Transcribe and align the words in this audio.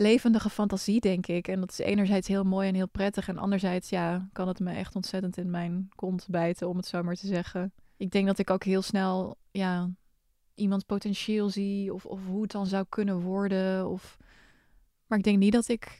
levendige 0.00 0.50
fantasie, 0.50 1.00
denk 1.00 1.26
ik. 1.26 1.48
En 1.48 1.60
dat 1.60 1.70
is 1.70 1.78
enerzijds 1.78 2.28
heel 2.28 2.44
mooi 2.44 2.68
en 2.68 2.74
heel 2.74 2.88
prettig. 2.88 3.28
En 3.28 3.38
anderzijds, 3.38 3.88
ja, 3.88 4.28
kan 4.32 4.48
het 4.48 4.60
me 4.60 4.72
echt 4.72 4.94
ontzettend 4.94 5.36
in 5.36 5.50
mijn 5.50 5.88
kont 5.94 6.26
bijten, 6.30 6.68
om 6.68 6.76
het 6.76 6.86
zo 6.86 7.02
maar 7.02 7.14
te 7.14 7.26
zeggen. 7.26 7.72
Ik 7.96 8.10
denk 8.10 8.26
dat 8.26 8.38
ik 8.38 8.50
ook 8.50 8.64
heel 8.64 8.82
snel, 8.82 9.36
ja, 9.50 9.90
iemands 10.54 10.84
potentieel 10.84 11.48
zie. 11.48 11.94
Of, 11.94 12.06
of 12.06 12.26
hoe 12.26 12.42
het 12.42 12.50
dan 12.50 12.66
zou 12.66 12.84
kunnen 12.88 13.20
worden. 13.20 13.88
Of... 13.88 14.16
Maar 15.06 15.18
ik 15.18 15.24
denk 15.24 15.38
niet 15.38 15.52
dat 15.52 15.68
ik 15.68 15.98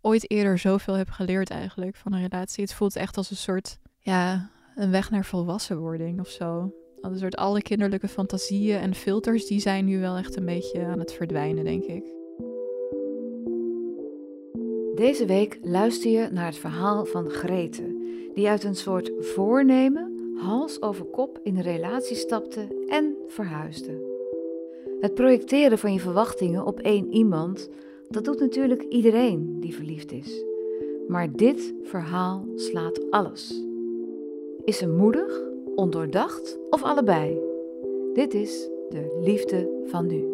ooit 0.00 0.30
eerder 0.30 0.58
zoveel 0.58 0.94
heb 0.94 1.10
geleerd 1.10 1.50
eigenlijk 1.50 1.96
van 1.96 2.12
een 2.12 2.28
relatie. 2.28 2.64
Het 2.64 2.74
voelt 2.74 2.96
echt 2.96 3.16
als 3.16 3.30
een 3.30 3.36
soort, 3.36 3.78
ja, 3.98 4.50
een 4.74 4.90
weg 4.90 5.10
naar 5.10 5.24
volwassenwording 5.24 6.20
of 6.20 6.28
zo. 6.28 6.74
Een 7.00 7.18
soort 7.18 7.36
alle 7.36 7.62
kinderlijke 7.62 8.08
fantasieën 8.08 8.78
en 8.78 8.94
filters, 8.94 9.46
die 9.46 9.60
zijn 9.60 9.84
nu 9.84 10.00
wel 10.00 10.16
echt 10.16 10.36
een 10.36 10.44
beetje 10.44 10.84
aan 10.84 10.98
het 10.98 11.12
verdwijnen, 11.12 11.64
denk 11.64 11.84
ik. 11.84 12.21
Deze 14.94 15.26
week 15.26 15.58
luister 15.62 16.10
je 16.10 16.28
naar 16.32 16.46
het 16.46 16.56
verhaal 16.56 17.04
van 17.04 17.30
Grete, 17.30 17.96
die 18.34 18.48
uit 18.48 18.64
een 18.64 18.76
soort 18.76 19.12
voornemen 19.18 20.34
hals 20.36 20.82
over 20.82 21.04
kop 21.04 21.40
in 21.42 21.56
een 21.56 21.62
relatie 21.62 22.16
stapte 22.16 22.84
en 22.88 23.16
verhuisde. 23.26 24.10
Het 25.00 25.14
projecteren 25.14 25.78
van 25.78 25.92
je 25.92 26.00
verwachtingen 26.00 26.64
op 26.64 26.80
één 26.80 27.12
iemand, 27.12 27.68
dat 28.08 28.24
doet 28.24 28.40
natuurlijk 28.40 28.82
iedereen 28.82 29.60
die 29.60 29.74
verliefd 29.74 30.12
is. 30.12 30.44
Maar 31.08 31.32
dit 31.32 31.74
verhaal 31.82 32.46
slaat 32.54 33.10
alles. 33.10 33.64
Is 34.64 34.78
ze 34.78 34.88
moedig, 34.88 35.40
ondoordacht 35.74 36.58
of 36.70 36.82
allebei? 36.82 37.38
Dit 38.12 38.34
is 38.34 38.68
de 38.90 39.20
liefde 39.24 39.82
van 39.86 40.06
nu. 40.06 40.31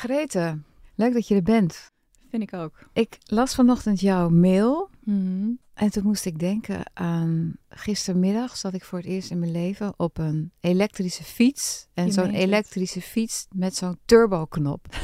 Grete, 0.00 0.58
leuk 0.94 1.12
dat 1.12 1.28
je 1.28 1.34
er 1.34 1.42
bent. 1.42 1.90
Vind 2.30 2.42
ik 2.42 2.52
ook. 2.52 2.72
Ik 2.92 3.18
las 3.24 3.54
vanochtend 3.54 4.00
jouw 4.00 4.28
mail 4.28 4.88
Mhm. 5.04 5.50
en 5.74 5.90
toen 5.90 6.02
moest 6.02 6.24
ik 6.24 6.38
denken 6.38 6.90
aan 6.94 7.56
gistermiddag 7.68 8.56
zat 8.56 8.74
ik 8.74 8.84
voor 8.84 8.98
het 8.98 9.06
eerst 9.06 9.30
in 9.30 9.38
mijn 9.38 9.52
leven 9.52 9.94
op 9.96 10.18
een 10.18 10.52
elektrische 10.60 11.24
fiets. 11.24 11.86
En 11.94 12.12
zo'n 12.12 12.30
elektrische 12.30 13.00
fiets 13.00 13.46
met 13.54 13.76
zo'n 13.76 13.98
turboknop. 14.04 14.86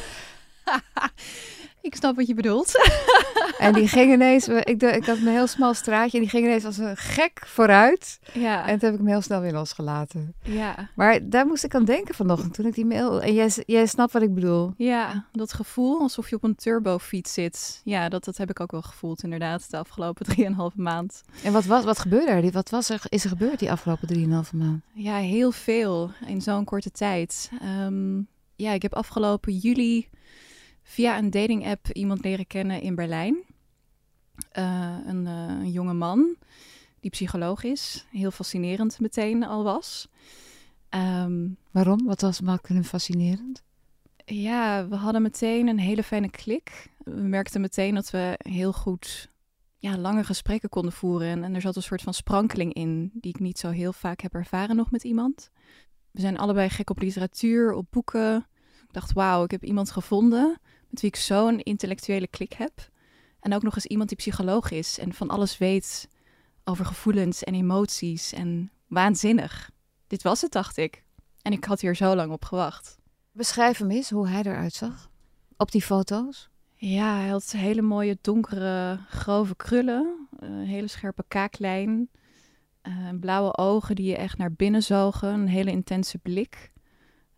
ik 1.87 1.97
snap 1.97 2.17
wat 2.17 2.27
je 2.27 2.35
bedoelt. 2.35 2.73
En 3.59 3.73
die 3.73 3.89
ging 3.89 4.13
ineens, 4.13 4.49
ik, 4.49 4.83
ik 4.83 5.05
had 5.07 5.17
een 5.17 5.27
heel 5.27 5.47
smal 5.47 5.75
straatje 5.75 6.17
en 6.17 6.23
die 6.23 6.31
ging 6.31 6.45
ineens 6.45 6.65
als 6.65 6.79
een 6.79 6.97
gek 6.97 7.43
vooruit. 7.47 8.19
ja. 8.33 8.67
En 8.67 8.79
toen 8.79 8.89
heb 8.89 8.93
ik 8.93 8.99
hem 8.99 9.07
heel 9.09 9.21
snel 9.21 9.41
weer 9.41 9.53
losgelaten. 9.53 10.35
ja. 10.43 10.91
Maar 10.95 11.29
daar 11.29 11.47
moest 11.47 11.65
ik 11.65 11.75
aan 11.75 11.85
denken 11.85 12.15
vanochtend 12.15 12.55
toen 12.55 12.67
ik 12.67 12.75
die 12.75 12.85
mail... 12.87 13.23
En 13.23 13.35
jij, 13.35 13.51
jij 13.67 13.87
snapt 13.87 14.13
wat 14.13 14.23
ik 14.23 14.35
bedoel. 14.35 14.73
Ja, 14.77 15.27
dat 15.33 15.53
gevoel 15.53 16.01
alsof 16.01 16.31
je 16.31 16.37
op 16.37 16.45
een 16.45 16.55
turbofiets 16.55 17.33
zit. 17.33 17.81
Ja, 17.85 18.09
dat, 18.09 18.25
dat 18.25 18.37
heb 18.37 18.51
ik 18.51 18.61
ook 18.61 18.71
wel 18.71 18.83
gevoeld 18.83 19.23
inderdaad 19.23 19.71
de 19.71 19.77
afgelopen 19.77 20.27
3,5 20.73 20.77
maand. 20.77 21.23
En 21.45 21.53
wat, 21.53 21.65
was, 21.65 21.85
wat 21.85 21.99
gebeurde 21.99 22.31
er? 22.31 22.53
Wat 22.53 22.71
was 22.71 22.91
er, 22.91 23.03
is 23.09 23.25
er 23.25 23.31
gebeurd 23.31 23.59
die 23.59 23.71
afgelopen 23.71 24.15
3,5 24.17 24.25
maand? 24.53 24.83
Ja, 24.93 25.17
heel 25.17 25.53
veel 25.53 26.11
in 26.27 26.41
zo'n 26.43 26.65
korte 26.65 26.91
tijd. 26.91 27.51
Ehm, 27.61 28.17
ja, 28.57 28.73
ik 28.73 28.83
heb 28.83 28.95
afgelopen 28.95 29.53
juli 29.53 30.09
via 30.87 31.19
een 31.19 31.31
dating 31.31 31.67
app 31.67 31.91
iemand 31.93 32.25
leren 32.25 32.47
kennen 32.47 32.81
in 32.81 32.95
Berlijn. 32.95 33.37
Eh, 34.51 34.97
een, 35.07 35.27
eh, 35.27 35.49
een 35.49 35.71
jonge 35.71 35.93
man 35.93 36.37
die 37.01 37.11
psycholoog 37.11 37.63
is. 37.63 38.07
Heel 38.11 38.31
fascinerend 38.31 39.01
meteen 39.01 39.45
al 39.45 39.65
was. 39.65 40.09
Ehm, 40.89 41.49
Waarom? 41.71 42.05
Wat 42.05 42.21
was 42.21 42.41
maakte 42.41 42.73
hem 42.73 42.85
fascinerend? 42.85 43.63
Ja, 44.25 44.89
we 44.89 44.95
hadden 44.95 45.23
meteen 45.23 45.69
een 45.69 45.79
hele 45.79 46.03
fijne 46.03 46.31
klik. 46.31 46.91
We 47.05 47.21
merkten 47.21 47.61
meteen 47.61 47.95
dat 47.95 48.11
we 48.11 48.35
heel 48.39 48.73
goed 48.73 49.31
ja, 49.79 49.99
lange 49.99 50.25
gesprekken 50.25 50.69
konden 50.69 50.93
voeren. 50.93 51.29
En, 51.29 51.45
en 51.45 51.55
er 51.55 51.61
zat 51.61 51.77
een 51.77 51.83
soort 51.83 52.03
van 52.03 52.15
sprankeling 52.15 52.73
in, 52.73 53.11
die 53.15 53.31
ik 53.31 53.41
niet 53.41 53.59
zo 53.59 53.71
heel 53.71 53.93
vaak 53.93 54.21
heb 54.21 54.35
ervaren 54.35 54.77
nog 54.77 54.91
met 54.91 55.05
iemand. 55.05 55.51
We 56.11 56.21
zijn 56.21 56.39
allebei 56.39 56.69
gek 56.69 56.91
op 56.91 57.01
literatuur, 57.01 57.73
op 57.73 57.87
boeken. 57.91 58.47
Ik 58.83 58.93
dacht, 58.93 59.13
wauw, 59.13 59.45
ik 59.45 59.51
heb 59.51 59.65
iemand 59.65 59.91
gevonden 59.91 60.61
met 60.97 61.05
wie 61.05 61.21
ik 61.21 61.27
zo'n 61.27 61.61
intellectuele 61.61 62.27
klik 62.27 62.53
heb. 62.53 62.91
En 63.41 63.55
ook 63.55 63.63
nog 63.63 63.75
eens 63.75 63.87
iemand 63.87 64.09
die 64.09 64.19
psycholoog 64.19 64.71
is 64.71 64.99
en 64.99 65.13
van 65.13 65.29
alles 65.29 65.59
weet 65.59 66.09
over 66.65 66.85
gevoelens 66.85 67.45
en 67.45 67.55
emoties. 67.55 68.33
En 68.33 68.71
waanzinnig. 68.87 69.71
Dit 70.07 70.23
was 70.23 70.41
het, 70.41 70.53
dacht 70.53 70.77
ik. 70.77 71.05
En 71.43 71.53
ik 71.53 71.65
had 71.65 71.81
hier 71.81 71.97
zo 71.97 72.15
lang 72.15 72.33
op 72.33 72.45
gewacht. 72.45 72.99
Beschrijf 73.33 73.79
hem 73.79 73.91
eens 73.91 74.11
hoe 74.11 74.29
hij 74.29 74.43
eruit 74.43 74.73
zag. 74.73 75.11
Op 75.57 75.71
die 75.71 75.83
foto's. 75.83 76.49
Ja, 76.75 77.17
hij 77.17 77.29
had 77.29 77.51
hele 77.51 77.83
mooie 77.83 78.19
donkere 78.21 78.99
grove 79.09 79.57
krullen, 79.57 80.29
een 80.37 80.67
hele 80.67 80.89
scherpe 80.89 81.25
kaaklijn, 81.29 82.11
eh, 82.83 82.93
blauwe 83.21 83.57
ogen 83.57 83.95
die 83.95 84.07
je 84.07 84.17
echt 84.17 84.39
naar 84.39 84.53
binnen 84.53 84.83
zogen, 84.83 85.29
een 85.29 85.49
hele 85.49 85.71
intense 85.71 86.19
blik. 86.19 86.73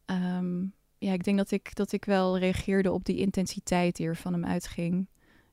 Ehm, 0.04 0.64
ja, 0.98 1.12
ik 1.12 1.24
denk 1.24 1.36
dat 1.36 1.50
ik, 1.50 1.74
dat 1.74 1.92
ik 1.92 2.04
wel 2.04 2.38
reageerde 2.38 2.92
op 2.92 3.04
die 3.04 3.16
intensiteit 3.16 3.96
die 3.96 4.06
er 4.06 4.16
van 4.16 4.32
hem 4.32 4.44
uitging. 4.44 5.06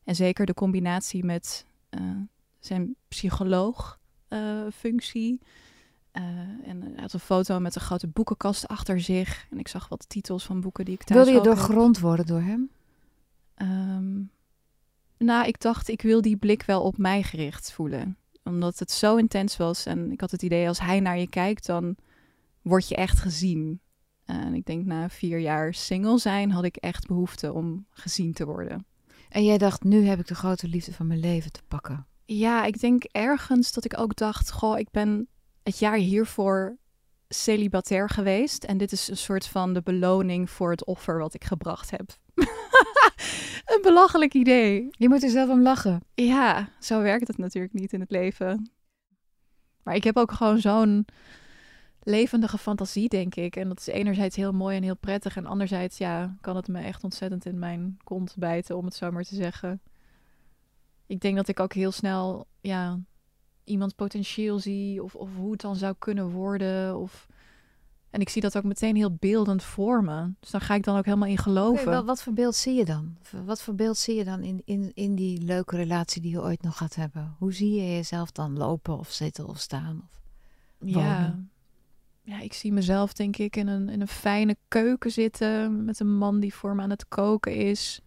En 0.03 0.15
zeker 0.15 0.45
de 0.45 0.53
combinatie 0.53 1.23
met 1.23 1.65
eh, 1.89 2.01
zijn 2.59 2.95
psycholoog-functie. 3.07 5.39
Eh, 6.11 6.23
en 6.63 6.81
hij 6.81 7.01
had 7.01 7.13
een 7.13 7.19
foto 7.19 7.59
met 7.59 7.75
een 7.75 7.81
grote 7.81 8.07
boekenkast 8.07 8.67
achter 8.67 9.01
zich. 9.01 9.47
En 9.49 9.59
ik 9.59 9.67
zag 9.67 9.87
wat 9.87 10.09
titels 10.09 10.45
van 10.45 10.61
boeken 10.61 10.85
die 10.85 10.93
ik 10.93 11.03
thuis 11.03 11.23
Wilde 11.23 11.39
je 11.39 11.45
doorgrond 11.45 11.99
worden 11.99 12.25
door 12.25 12.41
hem? 12.41 12.69
Ehm, 13.55 14.21
nou, 15.17 15.47
ik 15.47 15.61
dacht, 15.61 15.87
ik 15.87 16.01
wil 16.01 16.21
die 16.21 16.37
blik 16.37 16.63
wel 16.63 16.81
op 16.81 16.97
mij 16.97 17.23
gericht 17.23 17.71
voelen. 17.71 18.17
Omdat 18.43 18.79
het 18.79 18.91
zo 18.91 19.15
intens 19.15 19.57
was. 19.57 19.85
En 19.85 20.11
ik 20.11 20.21
had 20.21 20.31
het 20.31 20.41
idee, 20.41 20.67
als 20.67 20.79
hij 20.79 20.99
naar 20.99 21.17
je 21.17 21.29
kijkt, 21.29 21.65
dan 21.65 21.95
word 22.61 22.87
je 22.87 22.95
echt 22.95 23.19
gezien. 23.19 23.79
En 24.25 24.53
ik 24.53 24.65
denk, 24.65 24.85
na 24.85 25.09
vier 25.09 25.39
jaar 25.39 25.73
single 25.73 26.17
zijn, 26.17 26.51
had 26.51 26.63
ik 26.63 26.75
echt 26.75 27.07
behoefte 27.07 27.53
om 27.53 27.85
gezien 27.89 28.33
te 28.33 28.45
worden. 28.45 28.85
En 29.29 29.45
jij 29.45 29.57
dacht, 29.57 29.83
nu 29.83 30.05
heb 30.05 30.19
ik 30.19 30.27
de 30.27 30.35
grote 30.35 30.67
liefde 30.67 30.93
van 30.93 31.07
mijn 31.07 31.19
leven 31.19 31.51
te 31.51 31.61
pakken. 31.67 32.05
Ja, 32.25 32.63
ik 32.63 32.79
denk 32.79 33.03
ergens 33.03 33.71
dat 33.71 33.85
ik 33.85 33.99
ook 33.99 34.15
dacht, 34.15 34.51
goh, 34.51 34.79
ik 34.79 34.91
ben 34.91 35.27
het 35.63 35.79
jaar 35.79 35.97
hiervoor 35.97 36.77
celibatair 37.27 38.09
geweest. 38.09 38.63
En 38.63 38.77
dit 38.77 38.91
is 38.91 39.07
een 39.07 39.17
soort 39.17 39.47
van 39.47 39.73
de 39.73 39.81
beloning 39.81 40.49
voor 40.49 40.71
het 40.71 40.85
offer 40.85 41.17
wat 41.17 41.33
ik 41.33 41.43
gebracht 41.43 41.91
heb. 41.91 42.17
een 43.73 43.81
belachelijk 43.81 44.33
idee. 44.33 44.87
Je 44.89 45.09
moet 45.09 45.23
er 45.23 45.29
zelf 45.29 45.49
om 45.49 45.61
lachen. 45.61 46.01
Ja, 46.13 46.69
zo 46.79 47.01
werkt 47.01 47.27
het 47.27 47.37
natuurlijk 47.37 47.73
niet 47.73 47.93
in 47.93 47.99
het 47.99 48.11
leven. 48.11 48.71
Maar 49.83 49.95
ik 49.95 50.03
heb 50.03 50.17
ook 50.17 50.31
gewoon 50.31 50.59
zo'n 50.59 51.05
levendige 52.05 52.57
fantasie, 52.57 53.09
denk 53.09 53.35
ik. 53.35 53.55
En 53.55 53.67
dat 53.67 53.79
is 53.79 53.87
enerzijds 53.87 54.35
heel 54.35 54.51
mooi 54.51 54.77
en 54.77 54.83
heel 54.83 54.95
prettig. 54.95 55.35
En 55.35 55.45
anderzijds, 55.45 55.97
ja, 55.97 56.35
kan 56.41 56.55
het 56.55 56.67
me 56.67 56.79
echt 56.79 57.03
ontzettend 57.03 57.45
in 57.45 57.59
mijn 57.59 57.97
kont 58.03 58.35
bijten, 58.37 58.77
om 58.77 58.85
het 58.85 58.95
zo 58.95 59.11
maar 59.11 59.23
te 59.23 59.35
zeggen. 59.35 59.81
Ik 61.05 61.19
denk 61.19 61.35
dat 61.35 61.47
ik 61.47 61.59
ook 61.59 61.73
heel 61.73 61.91
snel, 61.91 62.47
ja, 62.61 62.99
iemands 63.63 63.93
potentieel 63.93 64.59
zie. 64.59 65.03
Of, 65.03 65.15
of 65.15 65.29
hoe 65.35 65.51
het 65.51 65.61
dan 65.61 65.75
zou 65.75 65.95
kunnen 65.99 66.29
worden. 66.29 66.97
Of... 66.97 67.27
En 68.09 68.21
ik 68.21 68.29
zie 68.29 68.41
dat 68.41 68.57
ook 68.57 68.63
meteen 68.63 68.95
heel 68.95 69.15
beeldend 69.19 69.63
voor 69.63 70.03
me. 70.03 70.29
Dus 70.39 70.51
dan 70.51 70.61
ga 70.61 70.73
ik 70.73 70.83
dan 70.83 70.97
ook 70.97 71.05
helemaal 71.05 71.29
in 71.29 71.37
geloven. 71.37 72.05
Wat 72.05 72.21
voor 72.21 72.33
beeld 72.33 72.55
zie 72.55 72.73
je 72.73 72.85
dan? 72.85 73.17
Wat 73.45 73.61
voor 73.61 73.75
beeld 73.75 73.97
zie 73.97 74.15
je 74.15 74.23
dan 74.23 74.43
in, 74.43 74.61
in, 74.65 74.91
in 74.93 75.15
die 75.15 75.41
leuke 75.41 75.75
relatie 75.75 76.21
die 76.21 76.31
je 76.31 76.41
ooit 76.41 76.61
nog 76.61 76.77
gaat 76.77 76.95
hebben? 76.95 77.35
Hoe 77.37 77.53
zie 77.53 77.71
je 77.75 77.95
jezelf 77.95 78.31
dan 78.31 78.57
lopen 78.57 78.97
of 78.97 79.11
zitten 79.11 79.47
of 79.47 79.59
staan? 79.59 80.01
Of... 80.03 80.21
Ja. 80.79 80.93
wonen. 80.93 81.49
Ja, 82.25 82.39
ik 82.39 82.53
zie 82.53 82.73
mezelf 82.73 83.13
denk 83.13 83.37
ik 83.37 83.55
in 83.55 83.67
een, 83.67 83.89
in 83.89 84.01
een 84.01 84.07
fijne 84.07 84.57
keuken 84.67 85.11
zitten 85.11 85.85
met 85.85 85.99
een 85.99 86.17
man 86.17 86.39
die 86.39 86.53
voor 86.53 86.75
me 86.75 86.81
aan 86.81 86.89
het 86.89 87.07
koken 87.07 87.55
is. 87.55 88.01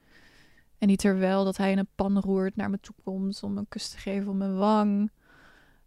En 0.79 0.89
die 0.89 0.97
terwijl 0.97 1.45
dat 1.45 1.57
hij 1.57 1.71
in 1.71 1.79
een 1.79 1.89
pan 1.95 2.19
roert 2.19 2.57
naar 2.57 2.71
me 2.71 2.81
toe 2.81 2.95
komt 3.05 3.43
om 3.43 3.59
een 3.59 3.69
kus 3.69 3.89
te 3.89 3.99
geven 3.99 4.31
op 4.31 4.37
mijn 4.37 4.57
wang. 4.57 5.11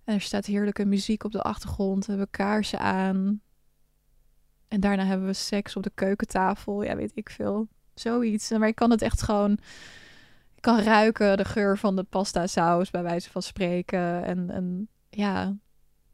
En 0.04 0.14
er 0.14 0.22
staat 0.22 0.46
heerlijke 0.46 0.86
muziek 0.86 1.24
op 1.24 1.32
de 1.32 1.42
achtergrond, 1.42 2.06
we 2.06 2.12
hebben 2.12 2.30
kaarsen 2.30 2.80
aan. 2.80 3.42
En 4.68 4.80
daarna 4.80 5.06
hebben 5.06 5.28
we 5.28 5.34
seks 5.34 5.76
op 5.76 5.84
de 5.84 5.92
keukentafel. 5.96 6.84
Ja, 6.84 6.96
weet 6.96 7.12
ik 7.14 7.30
veel. 7.30 7.68
Zoiets. 7.94 8.50
Maar 8.50 8.68
ik 8.68 8.76
kan 8.76 8.92
het 8.92 9.02
echt 9.02 9.22
gewoon... 9.22 9.52
Ik 10.56 10.68
kan 10.68 10.80
ruiken 10.80 11.38
de 11.38 11.46
geur 11.46 11.78
van 11.78 11.96
de 11.96 12.04
pasta 12.04 12.48
saus, 12.48 12.90
bij 12.90 13.04
wijze 13.04 13.30
van 13.30 13.42
spreken. 13.42 14.24
En, 14.24 14.50
en 14.50 14.88
ja, 15.10 15.56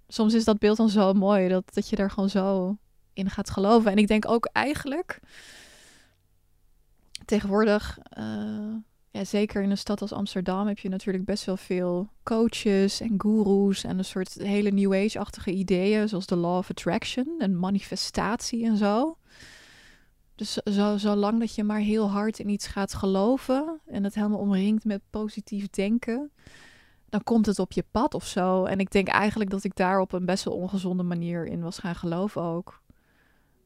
soms 0.07 0.33
is 0.33 0.43
dat 0.43 0.59
beeld 0.59 0.77
dan 0.77 0.89
zo 0.89 1.13
mooi 1.13 1.47
dat, 1.47 1.73
dat 1.73 1.89
je 1.89 1.95
er 1.95 2.09
gewoon 2.09 2.29
zo 2.29 2.77
in 3.13 3.29
gaat 3.29 3.49
geloven. 3.49 3.91
En 3.91 3.97
ik 3.97 4.07
denk 4.07 4.29
ook 4.29 4.45
eigenlijk 4.45 5.19
tegenwoordig, 7.25 7.99
uh, 8.17 8.75
ja, 9.11 9.23
zeker 9.23 9.61
in 9.61 9.69
een 9.69 9.77
stad 9.77 10.01
als 10.01 10.11
Amsterdam, 10.11 10.67
heb 10.67 10.79
je 10.79 10.89
natuurlijk 10.89 11.25
best 11.25 11.45
wel 11.45 11.57
veel 11.57 12.09
coaches 12.23 13.01
en 13.01 13.13
gurus 13.17 13.83
en 13.83 13.97
een 13.97 14.05
soort 14.05 14.33
hele 14.33 14.71
New 14.71 14.93
Age-achtige 14.93 15.51
ideeën, 15.51 16.09
zoals 16.09 16.25
de 16.25 16.35
Law 16.35 16.57
of 16.57 16.69
Attraction 16.69 17.35
en 17.39 17.59
manifestatie 17.59 18.65
en 18.65 18.77
zo. 18.77 19.17
Dus 20.35 20.53
zo, 20.53 20.97
zolang 20.97 21.39
dat 21.39 21.55
je 21.55 21.63
maar 21.63 21.79
heel 21.79 22.09
hard 22.09 22.39
in 22.39 22.49
iets 22.49 22.67
gaat 22.67 22.93
geloven 22.93 23.79
en 23.85 24.03
het 24.03 24.15
helemaal 24.15 24.39
omringt 24.39 24.85
met 24.85 25.01
positief 25.09 25.69
denken, 25.69 26.31
dan 27.09 27.23
komt 27.23 27.45
het 27.45 27.59
op 27.59 27.71
je 27.71 27.85
pad 27.91 28.13
of 28.13 28.25
zo. 28.25 28.65
En 28.65 28.79
ik 28.79 28.91
denk 28.91 29.07
eigenlijk 29.07 29.49
dat 29.49 29.63
ik 29.63 29.75
daar 29.75 29.99
op 29.99 30.13
een 30.13 30.25
best 30.25 30.43
wel 30.43 30.53
ongezonde 30.53 31.03
manier 31.03 31.45
in 31.45 31.61
was 31.61 31.79
gaan 31.79 31.95
geloven 31.95 32.41
ook. 32.41 32.81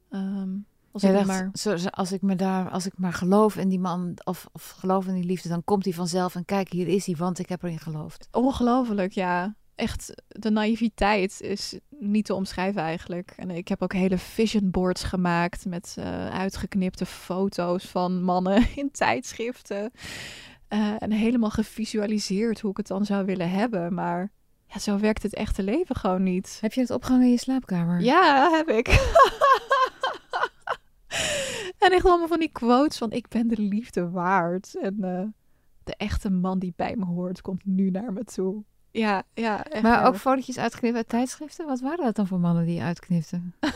Um, 0.10 0.66
als, 0.92 1.04
ik 1.04 1.26
maar... 1.26 1.50
Zo, 1.54 1.76
als 1.90 2.12
ik 2.12 2.22
me 2.22 2.36
daar, 2.36 2.70
als 2.70 2.86
ik 2.86 2.94
maar 2.98 3.14
geloof 3.14 3.58
in 3.58 3.70
die 3.70 3.80
man 3.80 4.18
of, 4.24 4.48
of 4.52 4.70
geloof 4.70 5.08
in 5.08 5.14
die 5.14 5.24
liefde, 5.24 5.50
dan 5.50 5.64
komt 5.64 5.84
hij 5.84 5.94
vanzelf 5.94 6.36
en 6.36 6.46
kijk, 6.46 6.72
hier 6.72 6.88
is 6.88 7.06
hij, 7.06 7.16
want 7.16 7.40
ik 7.40 7.50
heb 7.50 7.64
erin 7.64 7.80
geloofd. 7.80 8.28
Ongelooflijk, 8.32 9.12
ja. 9.12 9.56
Echt, 9.76 10.24
de 10.28 10.50
naïviteit 10.50 11.42
is 11.42 11.80
niet 12.00 12.26
te 12.26 12.34
omschrijven 12.34 12.82
eigenlijk. 12.82 13.34
En 13.38 13.50
ik 13.50 13.68
heb 13.68 13.82
ook 13.82 13.94
hele 13.94 14.18
vision 14.18 14.72
boards 14.72 15.04
gemaakt 15.04 15.66
met 15.66 15.96
uh, 16.00 16.28
uitgeknipte 16.28 17.06
foto's 17.06 17.86
van 17.86 18.24
mannen 18.24 18.68
in 18.76 18.92
tijdschriften. 18.92 19.92
Uh, 20.74 20.96
en 21.00 21.12
helemaal 21.12 21.50
gevisualiseerd 21.50 22.60
hoe 22.60 22.72
ik 22.72 22.78
het 22.78 22.88
dan 22.88 23.06
zou 23.06 23.26
willen 23.26 23.50
hebben. 23.50 23.94
Maar 23.94 24.32
ja, 24.68 24.80
zo 24.80 25.00
werkt 25.00 25.24
het 25.24 25.34
echte 25.34 25.64
leven 25.64 25.96
gewoon 25.96 26.24
niet. 26.24 26.58
Heb 26.62 26.74
je 26.74 26.82
het 26.82 26.90
opgehangen 26.90 27.26
in 27.26 27.32
je 27.32 27.40
slaapkamer? 27.40 28.02
Ja, 28.02 28.50
heb 28.50 28.70
ik. 28.70 28.88
en 31.84 31.92
echt 31.92 32.06
allemaal 32.06 32.28
van 32.28 32.40
die 32.40 32.52
quotes 32.52 32.98
van 32.98 33.12
ik 33.12 33.28
ben 33.28 33.48
de 33.48 33.58
liefde 33.58 34.10
waard. 34.10 34.76
En 34.76 34.96
uh, 35.00 35.24
de 35.84 35.96
echte 35.98 36.30
man 36.30 36.60
die 36.60 36.74
bij 36.76 36.96
me 36.96 37.06
hoort 37.06 37.42
komt 37.42 37.66
nu 37.66 37.90
naar 37.90 38.14
me 38.14 38.24
toe. 38.24 38.64
Ja, 38.92 39.24
ja. 39.34 39.64
Echt 39.64 39.84
maar 39.84 40.06
ook 40.06 40.16
fotootjes 40.16 40.58
uitgeknipt 40.58 40.96
uit 40.96 41.10
tijdschriften? 41.10 41.66
Wat 41.66 41.80
waren 41.80 42.06
dat 42.06 42.16
dan 42.16 42.28
voor 42.28 42.40
mannen 42.40 42.66
die 42.66 42.76
je 42.76 42.82
uitknipten? 42.82 43.56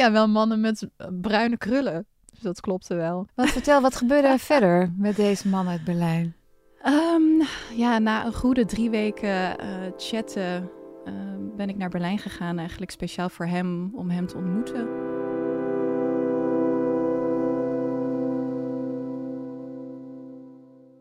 ja, 0.00 0.12
wel 0.12 0.28
mannen 0.28 0.60
met 0.60 0.88
bruine 1.20 1.56
krullen. 1.56 2.06
Dus 2.44 2.52
dat 2.52 2.62
klopte 2.62 2.94
wel. 2.94 3.26
Wat 3.34 3.48
vertel, 3.48 3.80
wat 3.80 3.96
gebeurde 3.96 4.28
er 4.28 4.38
verder 4.38 4.92
met 4.96 5.16
deze 5.16 5.48
man 5.48 5.68
uit 5.68 5.84
Berlijn? 5.84 6.34
Um, 6.86 7.42
ja, 7.76 7.98
na 7.98 8.26
een 8.26 8.34
goede 8.34 8.64
drie 8.64 8.90
weken 8.90 9.28
uh, 9.28 9.56
chatten 9.96 10.70
uh, 11.04 11.12
ben 11.56 11.68
ik 11.68 11.76
naar 11.76 11.88
Berlijn 11.88 12.18
gegaan. 12.18 12.58
Eigenlijk 12.58 12.90
speciaal 12.90 13.28
voor 13.28 13.46
hem, 13.46 13.90
om 13.94 14.10
hem 14.10 14.26
te 14.26 14.36
ontmoeten. 14.36 14.80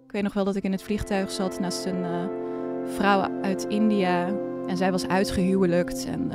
Ik 0.06 0.12
weet 0.12 0.24
nog 0.24 0.34
wel 0.34 0.44
dat 0.44 0.56
ik 0.56 0.64
in 0.64 0.72
het 0.72 0.84
vliegtuig 0.84 1.32
zat 1.32 1.60
naast 1.60 1.86
een 1.86 2.04
uh, 2.04 2.26
vrouw 2.86 3.42
uit 3.42 3.64
India. 3.64 4.28
En 4.68 4.78
zij 4.78 4.92
was 4.92 5.08
uitgehuwelijkt 5.08 6.06
en 6.06 6.32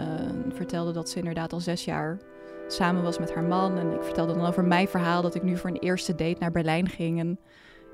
vertelde 0.55 0.93
dat 0.93 1.09
ze 1.09 1.19
inderdaad 1.19 1.53
al 1.53 1.61
zes 1.61 1.85
jaar 1.85 2.19
samen 2.69 3.03
was 3.03 3.19
met 3.19 3.35
haar 3.35 3.43
man. 3.43 3.79
En 3.79 3.93
ik 3.93 4.03
vertelde 4.03 4.35
dan 4.35 4.47
over 4.47 4.65
mijn 4.65 4.89
verhaal 4.89 5.23
dat 5.23 5.35
ik 5.35 5.43
nu 5.43 5.57
voor 5.57 5.71
een 5.71 5.79
eerste 5.79 6.15
date 6.15 6.37
naar 6.39 6.51
Berlijn 6.51 6.89
ging. 6.89 7.19
En 7.19 7.39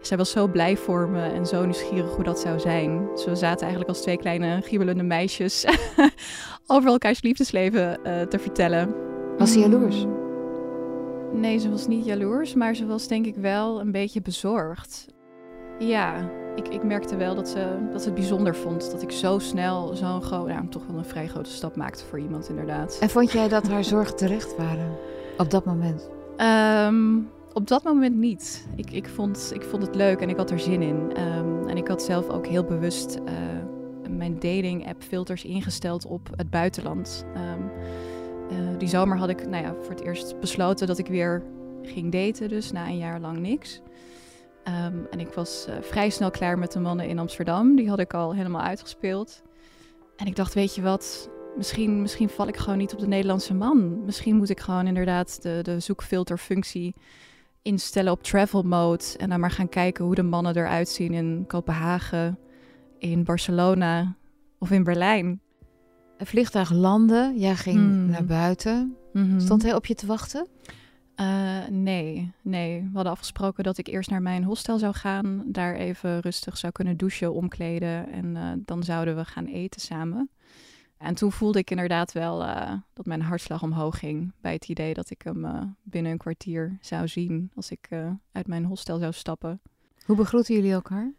zij 0.01 0.17
was 0.17 0.31
zo 0.31 0.47
blij 0.49 0.77
voor 0.77 1.09
me 1.09 1.23
en 1.23 1.47
zo 1.47 1.65
nieuwsgierig 1.65 2.15
hoe 2.15 2.25
dat 2.25 2.41
zou 2.41 2.59
zijn. 2.59 3.09
Ze 3.19 3.31
we 3.31 3.37
zaten 3.37 3.61
eigenlijk 3.61 3.89
als 3.89 4.01
twee 4.01 4.17
kleine 4.17 4.61
giebelende 4.63 5.03
meisjes 5.03 5.67
over 6.67 6.91
elkaars 6.91 7.23
liefdesleven 7.23 8.01
uh, 8.07 8.21
te 8.21 8.39
vertellen. 8.39 8.95
Was 9.39 9.53
ze 9.53 9.59
jaloers? 9.59 10.07
Nee, 11.33 11.59
ze 11.59 11.71
was 11.71 11.87
niet 11.87 12.05
jaloers, 12.05 12.55
maar 12.55 12.75
ze 12.75 12.87
was 12.87 13.09
denk 13.09 13.27
ik 13.27 13.37
wel 13.37 13.81
een 13.81 13.93
beetje 13.93 14.23
bezorgd. 14.23 15.07
Ja, 15.79 16.31
ik, 16.57 16.69
ik 16.69 16.83
merkte 16.83 17.17
wel 17.17 17.35
dat 17.35 17.49
ze, 17.49 17.89
dat 17.93 18.01
ze 18.03 18.07
het 18.07 18.15
bijzonder 18.15 18.57
vond 18.57 18.91
dat 18.91 19.03
ik 19.03 19.11
zo 19.11 19.39
snel 19.39 19.97
zo'n 19.97 20.23
groot, 20.23 20.49
nou, 20.49 20.69
toch 20.69 20.87
wel 20.87 20.99
een 20.99 21.05
vrij 21.05 21.27
grote 21.27 21.51
stap 21.51 21.77
maakte 21.77 22.05
voor 22.05 22.19
iemand 22.19 22.49
inderdaad. 22.49 22.99
En 23.01 23.11
vond 23.11 23.33
jij 23.33 23.49
dat 23.49 23.69
haar 23.69 23.85
zorgen 23.85 24.17
terecht 24.17 24.57
waren 24.57 24.97
op 25.39 25.51
dat 25.51 25.65
moment? 25.65 26.11
Um, 26.87 27.29
op 27.53 27.69
dat 27.69 27.83
moment 27.83 28.17
niet. 28.17 28.67
Ik, 28.77 28.91
ik, 28.91 29.09
vond, 29.09 29.51
ik 29.55 29.63
vond 29.63 29.87
het 29.87 29.95
leuk 29.95 30.21
en 30.21 30.29
ik 30.29 30.37
had 30.37 30.51
er 30.51 30.59
zin 30.59 30.83
in. 30.83 31.13
Um, 31.37 31.69
en 31.69 31.77
ik 31.77 31.89
had 31.89 32.03
zelf 32.03 32.29
ook 32.29 32.47
heel 32.47 32.65
bewust 32.65 33.19
uh, 33.25 33.33
mijn 34.17 34.35
dating-app 34.35 35.03
filters 35.03 35.45
ingesteld 35.45 36.07
op 36.07 36.29
het 36.37 36.51
buitenland. 36.51 37.25
Um, 37.37 37.71
uh, 38.51 38.79
die 38.79 38.89
zomer 38.89 39.19
had 39.19 39.29
ik 39.29 39.49
nou 39.49 39.65
ja, 39.65 39.75
voor 39.81 39.91
het 39.91 40.05
eerst 40.05 40.41
besloten 40.41 40.87
dat 40.87 40.99
ik 40.99 41.07
weer 41.07 41.43
ging 41.83 42.13
daten, 42.13 42.49
dus 42.49 42.73
na 42.73 42.87
een 42.87 42.99
jaar 42.99 43.21
lang 43.21 43.39
niks. 43.39 43.83
Um, 44.69 45.07
en 45.11 45.21
ik 45.21 45.29
was 45.29 45.67
uh, 45.69 45.75
vrij 45.81 46.11
snel 46.11 46.31
klaar 46.31 46.59
met 46.59 46.73
de 46.73 46.81
mannen 46.81 47.09
in 47.09 47.19
Amsterdam. 47.19 47.77
Die 47.77 47.89
had 47.89 47.99
ik 47.99 48.15
al 48.15 48.35
helemaal 48.35 48.63
uitgespeeld. 48.63 49.43
En 50.17 50.27
ik 50.27 50.37
dacht, 50.37 50.55
weet 50.55 50.75
je 50.75 50.83
wat, 50.83 51.31
misschien, 51.57 52.03
misschien 52.03 52.29
val 52.29 52.49
ik 52.49 52.57
gewoon 52.57 52.79
niet 52.79 52.93
op 52.93 52.99
de 52.99 53.07
Nederlandse 53.07 53.55
man. 53.55 54.05
Misschien 54.05 54.37
moet 54.37 54.51
ik 54.51 54.61
gewoon 54.61 54.87
inderdaad 54.87 55.43
de, 55.43 55.59
de 55.63 55.81
zoekfilterfunctie 55.81 56.95
instellen 57.63 58.13
op 58.13 58.23
travel 58.23 58.63
mode. 58.63 59.05
En 59.17 59.29
dan 59.29 59.41
maar 59.41 59.51
gaan 59.51 59.69
kijken 59.69 60.05
hoe 60.05 60.15
de 60.15 60.23
mannen 60.23 60.57
eruit 60.57 60.89
zien 60.89 61.13
in 61.13 61.45
Kopenhagen, 61.47 62.39
in 62.99 63.25
Barcelona 63.25 64.17
of 64.59 64.71
in 64.71 64.85
Berlijn. 64.85 65.41
Een 66.17 66.27
vliegtuig 66.27 66.71
landde, 66.71 67.33
jij 67.37 67.57
ging 67.57 67.77
hmm. 67.77 68.11
naar 68.11 68.25
buiten. 68.25 68.97
Mhm. 69.13 69.41
Stond 69.41 69.63
hij 69.63 69.75
op 69.75 69.87
je 69.87 69.95
te 69.95 70.07
wachten? 70.07 70.47
Uh, 71.21 71.67
nee, 71.69 72.33
nee. 72.43 72.81
We 72.83 72.91
hadden 72.95 73.13
afgesproken 73.13 73.65
dat 73.65 73.79
ik 73.79 73.87
eerst 73.87 74.11
naar 74.11 74.23
mijn 74.23 74.45
hostel 74.45 74.79
zou 74.79 74.95
gaan. 74.95 75.43
Daar 75.47 75.75
even 75.75 76.21
rustig 76.21 76.57
zou 76.57 76.73
kunnen 76.73 76.97
douchen, 76.97 77.35
omkleden. 77.35 78.13
En 78.13 78.35
uh, 78.35 78.53
dan 78.57 78.83
zouden 78.83 79.17
we 79.17 79.25
gaan 79.25 79.47
eten 79.47 79.81
samen. 79.81 80.31
En 80.99 81.15
toen 81.15 81.33
voelde 81.33 81.59
ik 81.59 81.71
inderdaad 81.71 82.13
wel 82.13 82.43
uh, 82.43 82.73
dat 82.93 83.07
mijn 83.07 83.23
hartslag 83.23 83.63
omhoog 83.63 83.99
ging 83.99 84.33
bij 84.41 84.53
het 84.53 84.69
idee 84.69 84.95
dat 84.95 85.11
ik 85.11 85.23
hem 85.23 85.77
binnen 85.83 86.13
een 86.13 86.19
kwartier 86.19 86.79
zou 86.81 87.09
zien 87.09 87.51
als 87.55 87.71
ik 87.71 87.89
uit 88.33 88.47
mijn 88.47 88.65
hostel 88.65 88.99
zou 88.99 89.13
stappen. 89.13 89.61
Hoe 90.05 90.17
begroeten 90.17 90.55
jullie 90.55 90.73
elkaar? 90.73 91.13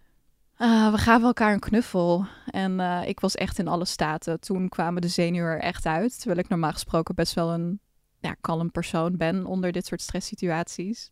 we 0.91 0.93
gaven 0.95 1.27
elkaar 1.27 1.53
een 1.53 1.59
knuffel 1.59 2.25
en 2.45 2.79
ik 3.07 3.19
was 3.19 3.35
echt 3.35 3.59
in 3.59 3.67
alle 3.67 3.85
staten. 3.85 4.39
Toen 4.39 4.69
kwamen 4.69 5.01
de 5.01 5.07
zenuwen 5.07 5.51
er 5.51 5.59
echt 5.59 5.85
uit, 5.85 6.17
terwijl 6.17 6.39
ik 6.39 6.49
normaal 6.49 6.71
gesproken 6.71 7.15
best 7.15 7.33
wel 7.33 7.53
een 7.53 7.79
ja, 8.25 8.35
kalm 8.41 8.71
persoon 8.71 9.17
ben 9.17 9.45
onder 9.45 9.71
dit 9.71 9.85
soort 9.85 10.01
stresssituaties. 10.01 11.11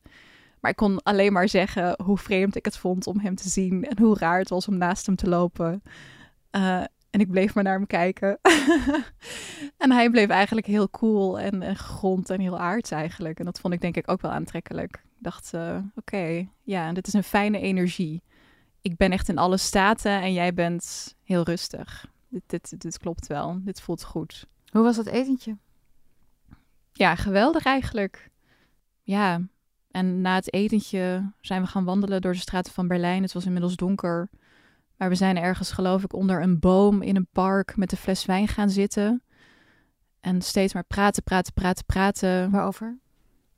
Maar 0.60 0.72
ik 0.72 0.78
kon 0.78 1.04
alleen 1.04 1.34
maar 1.34 1.50
zeggen 1.50 2.02
hoe 2.04 2.18
vreemd 2.18 2.56
ik 2.56 2.66
het 2.66 2.78
vond 2.78 3.08
om 3.08 3.20
hem 3.20 3.36
te 3.36 3.50
zien 3.50 3.84
en 3.84 4.00
hoe 4.00 4.18
raar 4.18 4.40
het 4.40 4.50
was 4.50 4.68
om 4.68 4.78
naast 4.78 5.06
hem 5.06 5.16
te 5.16 5.30
lopen. 5.30 5.84
En 7.14 7.20
ik 7.20 7.32
bleef 7.32 7.54
maar 7.54 7.64
naar 7.64 7.78
hem 7.78 7.88
kijken. 7.88 8.40
en 9.84 9.92
hij 9.92 10.10
bleef 10.10 10.30
eigenlijk 10.30 10.68
heel 10.68 10.90
cool 10.90 11.40
en, 11.40 11.76
grond 11.76 12.30
en 12.30 12.40
heel 12.40 12.60
aards 12.60 12.92
eigenlijk. 12.92 13.40
En 13.40 13.46
dat 13.46 13.60
vond 13.60 13.74
ik 13.74 13.82
denk 13.82 13.98
ik 13.98 14.12
ook 14.12 14.22
wel 14.22 14.32
aantrekkelijk. 14.32 14.96
Ik 14.96 15.24
dacht, 15.24 15.54
uh, 15.54 15.78
oké, 15.96 16.48
ja, 16.62 16.94
dit 16.94 17.08
is 17.08 17.14
een 17.14 17.24
fijne 17.24 17.60
energie. 17.60 18.24
Ik 18.82 18.98
ben 18.98 19.12
echt 19.12 19.30
in 19.30 19.38
alle 19.38 19.58
staten 19.58 20.22
en 20.22 20.34
jij 20.34 20.54
bent 20.54 21.16
heel 21.24 21.44
rustig. 21.44 22.06
Dit, 22.30 22.44
dit, 22.48 22.82
dit 22.82 22.98
klopt 22.98 23.28
wel. 23.28 23.60
Dit 23.62 23.82
voelt 23.82 24.04
goed. 24.04 24.48
Hoe 24.72 24.84
was 24.84 24.96
dat 24.96 25.06
etentje? 25.06 25.58
Ja, 26.94 27.16
geweldig 27.16 27.66
eigenlijk. 27.66 28.30
Ja, 29.02 29.42
en 29.92 30.22
na 30.22 30.36
het 30.36 30.54
etentje 30.54 31.32
zijn 31.42 31.62
we 31.62 31.68
gaan 31.68 31.84
wandelen 31.84 32.22
door 32.22 32.32
de 32.34 32.40
straten 32.40 32.74
van 32.74 32.88
Berlijn. 32.88 33.24
Het 33.24 33.34
was 33.34 33.46
inmiddels 33.46 33.76
donker. 33.76 34.30
Maar 34.98 35.10
we 35.10 35.16
zijn 35.16 35.38
ergens, 35.38 35.72
geloof 35.72 36.04
ik, 36.04 36.14
onder 36.14 36.42
een 36.42 36.60
boom 36.60 37.02
in 37.02 37.16
een 37.16 37.28
park 37.32 37.78
met 37.78 37.92
een 37.92 37.98
fles 37.98 38.26
wijn 38.26 38.48
gaan 38.48 38.70
zitten. 38.70 39.24
En 40.20 40.42
steeds 40.42 40.74
maar 40.74 40.84
praten, 40.84 41.24
praten, 41.24 41.54
praten, 41.54 41.86
praten. 41.86 42.52
Waarover? 42.52 43.00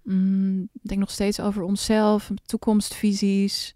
Mm, 0.04 0.62
ik 0.62 0.82
denk 0.82 1.00
nog 1.00 1.12
steeds 1.12 1.40
over 1.40 1.64
onszelf, 1.64 2.32
toekomstvisies. 2.46 3.74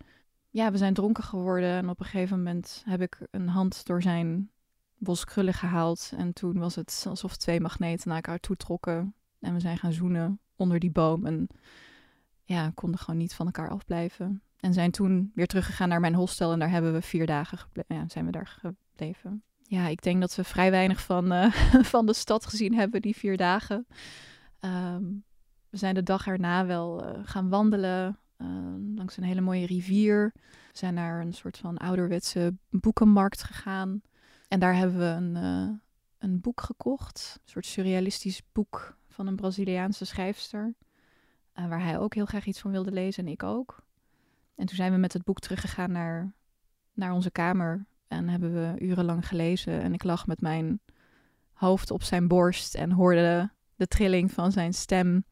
Ja, 0.49 0.71
we 0.71 0.77
zijn 0.77 0.93
dronken 0.93 1.23
geworden 1.23 1.69
en 1.69 1.89
op 1.89 1.99
een 1.99 2.05
gegeven 2.05 2.37
moment 2.37 2.83
heb 2.85 3.01
ik 3.01 3.27
een 3.31 3.47
hand 3.47 3.85
door 3.85 4.01
zijn 4.01 4.51
bos 4.97 5.25
krullen 5.25 5.53
gehaald. 5.53 6.11
En 6.17 6.33
toen 6.33 6.59
was 6.59 6.75
het 6.75 7.05
alsof 7.09 7.37
twee 7.37 7.59
magneten 7.59 8.07
naar 8.07 8.15
elkaar 8.15 8.39
toe 8.39 8.55
trokken. 8.55 9.13
En 9.39 9.53
we 9.53 9.59
zijn 9.59 9.77
gaan 9.77 9.93
zoenen 9.93 10.39
onder 10.55 10.79
die 10.79 10.91
boom 10.91 11.25
en 11.25 11.47
ja, 12.43 12.71
konden 12.73 12.99
gewoon 12.99 13.19
niet 13.19 13.33
van 13.33 13.45
elkaar 13.45 13.69
afblijven. 13.69 14.41
En 14.59 14.73
zijn 14.73 14.91
toen 14.91 15.31
weer 15.35 15.47
teruggegaan 15.47 15.89
naar 15.89 15.99
mijn 15.99 16.15
hostel 16.15 16.51
en 16.51 16.59
daar 16.59 16.69
hebben 16.69 16.93
we 16.93 17.01
vier 17.01 17.25
dagen 17.25 17.59
ja, 17.87 18.03
zijn 18.07 18.25
we 18.25 18.31
daar 18.31 18.47
gebleven. 18.47 19.43
Ja, 19.61 19.87
ik 19.87 20.01
denk 20.01 20.21
dat 20.21 20.35
we 20.35 20.43
vrij 20.43 20.71
weinig 20.71 21.01
van, 21.01 21.33
uh, 21.33 21.51
van 21.93 22.05
de 22.05 22.13
stad 22.13 22.45
gezien 22.45 22.73
hebben 22.73 23.01
die 23.01 23.15
vier 23.15 23.37
dagen. 23.37 23.87
Ehm, 24.59 25.03
we 25.69 25.77
zijn 25.77 25.95
de 25.95 26.03
dag 26.03 26.27
erna 26.27 26.65
wel 26.65 27.05
uh, 27.05 27.19
gaan 27.23 27.49
wandelen 27.49 28.19
langs 28.95 29.17
een 29.17 29.23
hele 29.23 29.41
mooie 29.41 29.65
rivier. 29.65 30.31
We 30.43 30.77
zijn 30.77 30.93
naar 30.93 31.21
een 31.21 31.33
soort 31.33 31.57
van 31.57 31.77
ouderwetse 31.77 32.55
boekenmarkt 32.69 33.43
gegaan. 33.43 34.01
En 34.47 34.59
daar 34.59 34.75
hebben 34.75 34.99
we 34.99 35.05
een, 35.05 35.35
een 36.17 36.41
boek 36.41 36.61
gekocht. 36.61 37.39
Een 37.43 37.49
soort 37.49 37.65
surrealistisch 37.65 38.41
boek 38.51 38.98
van 39.19 39.27
een 39.27 39.35
Braziliaanse 39.35 40.05
schrijfster. 40.05 40.73
waar 41.53 41.83
hij 41.83 41.99
ook 41.99 42.13
heel 42.13 42.25
graag 42.25 42.45
iets 42.45 42.59
van 42.59 42.71
wilde 42.71 42.91
lezen 42.91 43.25
en 43.25 43.31
ik 43.31 43.43
ook. 43.43 43.83
En 44.55 44.65
toen 44.65 44.75
zijn 44.75 44.91
we 44.91 44.97
met 44.97 45.13
het 45.13 45.23
boek 45.23 45.39
teruggegaan 45.39 45.91
naar, 45.91 46.33
naar 46.93 47.11
onze 47.11 47.31
kamer. 47.31 47.85
En 48.07 48.29
hebben 48.29 48.53
we 48.53 48.79
urenlang 48.81 49.27
gelezen. 49.27 49.81
En 49.81 49.93
ik 49.93 50.03
lag 50.03 50.27
met 50.27 50.41
mijn 50.41 50.79
hoofd 51.53 51.91
op 51.91 52.03
zijn 52.03 52.27
borst 52.27 52.75
en 52.75 52.91
hoorde 52.91 53.49
de 53.75 53.87
trilling 53.87 54.31
van 54.31 54.51
zijn 54.51 54.73
stem. 54.73 55.25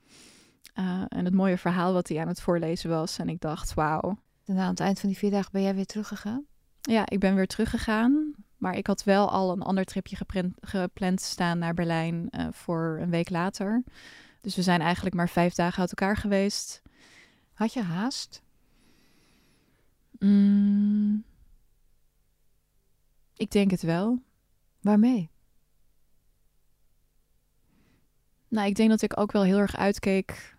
Uh, 0.75 1.03
en 1.07 1.25
het 1.25 1.33
mooie 1.33 1.57
verhaal 1.57 1.93
wat 1.93 2.07
hij 2.07 2.19
aan 2.19 2.27
het 2.27 2.41
voorlezen 2.41 2.89
was. 2.89 3.17
En 3.17 3.29
ik 3.29 3.39
dacht, 3.39 3.73
wauw. 3.73 4.17
En 4.45 4.57
aan 4.57 4.69
het 4.69 4.79
eind 4.79 4.99
van 4.99 5.09
die 5.09 5.17
vier 5.17 5.31
dagen 5.31 5.51
ben 5.51 5.61
jij 5.61 5.75
weer 5.75 5.85
teruggegaan? 5.85 6.45
Ja, 6.81 7.09
ik 7.09 7.19
ben 7.19 7.35
weer 7.35 7.47
teruggegaan. 7.47 8.33
Maar 8.57 8.75
ik 8.75 8.87
had 8.87 9.03
wel 9.03 9.29
al 9.29 9.51
een 9.51 9.61
ander 9.61 9.85
tripje 9.85 10.17
gepland, 10.61 11.21
staan 11.21 11.59
naar 11.59 11.73
Berlijn 11.73 12.27
uh, 12.31 12.47
voor 12.51 12.97
een 13.01 13.09
week 13.09 13.29
later. 13.29 13.83
Dus 14.41 14.55
we 14.55 14.61
zijn 14.61 14.81
eigenlijk 14.81 15.15
maar 15.15 15.29
vijf 15.29 15.53
dagen 15.53 15.79
uit 15.79 15.89
elkaar 15.89 16.17
geweest. 16.17 16.81
Had 17.53 17.73
je 17.73 17.81
haast? 17.81 18.43
Mm, 20.19 21.23
ik 23.33 23.51
denk 23.51 23.71
het 23.71 23.81
wel. 23.81 24.21
Waarmee? 24.81 25.29
Nou, 28.47 28.67
ik 28.67 28.75
denk 28.75 28.89
dat 28.89 29.01
ik 29.01 29.19
ook 29.19 29.31
wel 29.31 29.43
heel 29.43 29.57
erg 29.57 29.75
uitkeek 29.75 30.57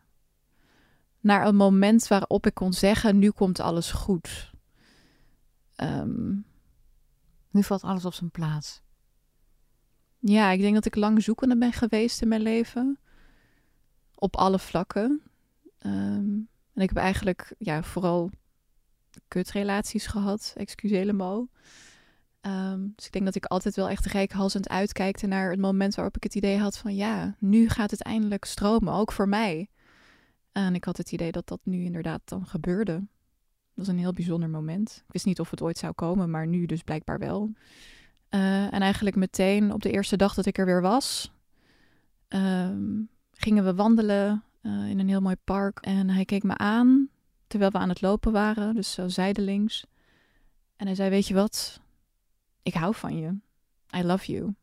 naar 1.21 1.47
een 1.47 1.57
moment 1.57 2.09
waarop 2.09 2.47
ik 2.47 2.55
kon 2.55 2.73
zeggen: 2.73 3.19
nu 3.19 3.31
komt 3.31 3.61
alles 3.61 3.91
goed. 3.91 4.53
Ehm, 5.75 6.37
nu 7.51 7.63
valt 7.63 7.83
alles 7.83 8.05
op 8.05 8.15
zijn 8.15 8.31
plaats. 8.31 8.83
Ja, 10.19 10.51
ik 10.51 10.61
denk 10.61 10.75
dat 10.75 10.85
ik 10.85 10.95
lang 10.95 11.23
zoekende 11.23 11.59
ben 11.59 11.73
geweest 11.73 12.23
in 12.23 12.29
mijn 12.29 12.41
leven. 12.41 12.99
Op 14.15 14.37
alle 14.37 14.59
vlakken. 14.59 15.23
Ehm, 15.79 16.39
en 16.73 16.83
ik 16.83 16.89
heb 16.89 16.97
eigenlijk 16.97 17.55
ja, 17.59 17.83
vooral 17.83 18.31
kutrelaties 19.29 20.07
gehad, 20.07 20.53
excuseer 20.57 21.15
me. 21.15 21.47
Um, 22.41 22.93
dus 22.97 23.07
ik 23.07 23.13
denk 23.13 23.25
dat 23.25 23.35
ik 23.35 23.45
altijd 23.45 23.77
wel 23.77 23.89
echt 23.89 24.07
rijkhalsend 24.07 24.69
uitkijkte 24.69 25.27
naar 25.27 25.51
het 25.51 25.61
moment 25.61 25.95
waarop 25.95 26.17
ik 26.17 26.23
het 26.23 26.35
idee 26.35 26.59
had 26.59 26.79
van 26.79 26.95
ja, 26.95 27.37
nu 27.39 27.69
gaat 27.69 27.91
het 27.91 28.03
eindelijk 28.03 28.45
stromen, 28.45 28.93
ook 28.93 29.13
voor 29.13 29.29
mij. 29.29 29.69
En 30.53 30.75
ik 30.75 30.85
had 30.85 30.97
het 30.97 31.13
idee 31.13 31.33
dat 31.33 31.47
dat 31.47 31.61
nu 31.63 31.85
inderdaad 31.85 32.21
dan 32.25 32.47
gebeurde. 32.47 33.07
Was 33.79 33.89
een 33.89 33.99
heel 33.99 34.13
bijzonder 34.13 34.49
moment. 34.49 35.03
Ik 35.07 35.13
wist 35.13 35.25
niet 35.25 35.41
of 35.41 35.51
het 35.51 35.63
ooit 35.63 35.79
zou 35.79 35.93
komen, 35.93 36.31
maar 36.31 36.47
nu 36.47 36.67
dus 36.67 36.83
blijkbaar 36.83 37.19
wel. 37.19 37.53
Uh, 38.31 38.73
en 38.73 38.81
eigenlijk 38.81 39.17
meteen 39.17 39.73
op 39.73 39.83
de 39.83 39.91
eerste 39.91 40.17
dag 40.17 40.35
dat 40.35 40.47
ik 40.47 40.59
er 40.59 40.67
weer 40.67 40.83
was, 40.83 41.33
um, 42.29 43.09
gingen 43.33 43.65
we 43.65 43.75
wandelen 43.75 44.45
uh, 44.63 44.89
in 44.89 44.99
een 44.99 45.09
heel 45.09 45.21
mooi 45.21 45.37
park. 45.45 45.79
En 45.81 46.11
hij 46.11 46.25
keek 46.25 46.43
me 46.43 46.57
aan 46.57 47.09
terwijl 47.47 47.71
we 47.71 47.79
aan 47.79 47.89
het 47.89 48.01
lopen 48.01 48.33
waren, 48.33 48.75
dus 48.75 48.93
zo 48.93 49.09
zijdelings. 49.09 49.87
En 50.77 50.87
hij 50.87 50.95
zei: 50.95 51.11
Weet 51.11 51.27
je 51.27 51.35
wat? 51.35 51.81
Ik 52.63 52.75
hou 52.75 52.95
van 52.95 53.19
je. 53.19 53.37
I 53.97 54.03
love 54.03 54.33
you. 54.33 54.55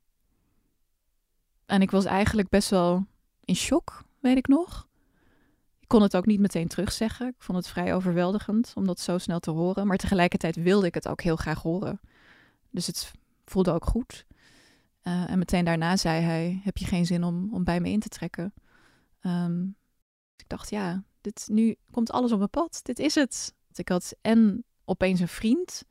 En 1.65 1.81
ik 1.81 1.91
was 1.91 2.05
eigenlijk 2.05 2.49
best 2.49 2.69
wel 2.69 3.05
in 3.43 3.55
shock, 3.55 4.03
weet 4.19 4.37
ik 4.37 4.47
nog. 4.47 4.87
Ik 5.85 5.91
kon 5.91 6.01
het 6.01 6.15
ook 6.15 6.25
niet 6.25 6.39
meteen 6.39 6.67
terugzeggen. 6.67 7.27
Ik 7.27 7.35
vond 7.37 7.57
het 7.57 7.67
vrij 7.67 7.93
overweldigend 7.93 8.71
om 8.75 8.85
dat 8.85 8.99
zo 8.99 9.17
snel 9.17 9.39
te 9.39 9.51
horen. 9.51 9.87
Maar 9.87 9.97
tegelijkertijd 9.97 10.55
wilde 10.55 10.85
ik 10.85 10.93
het 10.93 11.07
ook 11.07 11.21
heel 11.21 11.35
graag 11.35 11.61
horen. 11.61 11.99
Dus 12.69 12.87
het 12.87 13.11
voelde 13.45 13.71
ook 13.71 13.85
goed. 13.85 14.25
Uh, 15.03 15.29
en 15.29 15.37
meteen 15.37 15.65
daarna 15.65 15.97
zei 15.97 16.21
hij: 16.21 16.61
Heb 16.63 16.77
je 16.77 16.85
geen 16.85 17.05
zin 17.05 17.23
om, 17.23 17.53
om 17.53 17.63
bij 17.63 17.79
me 17.79 17.89
in 17.89 17.99
te 17.99 18.09
trekken? 18.09 18.53
Um, 19.21 19.75
ik 20.35 20.49
dacht, 20.49 20.69
ja, 20.69 21.03
dit, 21.21 21.47
nu 21.51 21.75
komt 21.91 22.11
alles 22.11 22.31
op 22.31 22.37
mijn 22.37 22.49
pad. 22.49 22.79
Dit 22.83 22.99
is 22.99 23.15
het. 23.15 23.53
Ik 23.73 23.89
had 23.89 24.15
en 24.21 24.63
opeens 24.85 25.19
een 25.19 25.27
vriend. 25.27 25.83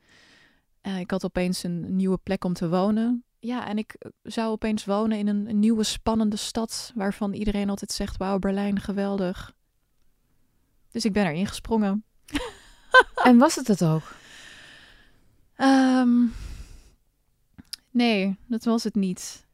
Uh, 0.83 0.99
ik 0.99 1.11
had 1.11 1.25
opeens 1.25 1.63
een 1.63 1.97
nieuwe 1.97 2.19
plek 2.19 2.45
om 2.45 2.53
te 2.53 2.69
wonen. 2.69 3.25
Ja, 3.39 3.67
en 3.67 3.79
ik 3.79 3.97
zou 4.23 4.51
opeens 4.51 4.85
wonen 4.85 5.19
in 5.19 5.27
een 5.27 5.59
nieuwe 5.59 5.85
spannende 5.85 6.37
stad 6.37 6.93
waarvan 6.95 7.33
iedereen 7.33 7.71
altijd 7.71 7.93
zegt: 7.93 8.17
Wauw, 8.17 8.39
Berlijn, 8.39 8.81
geweldig. 8.81 9.55
Dus 10.95 11.05
ik 11.05 11.13
ben 11.13 11.27
erin 11.27 11.47
gesprongen. 11.47 12.05
en 13.29 13.39
was 13.39 13.55
het 13.55 13.69
het 13.69 13.85
ook? 13.85 14.15
Um, 15.57 16.33
nee, 17.91 18.39
dat 18.47 18.65
was 18.65 18.85
het 18.85 18.95
niet. 18.95 19.47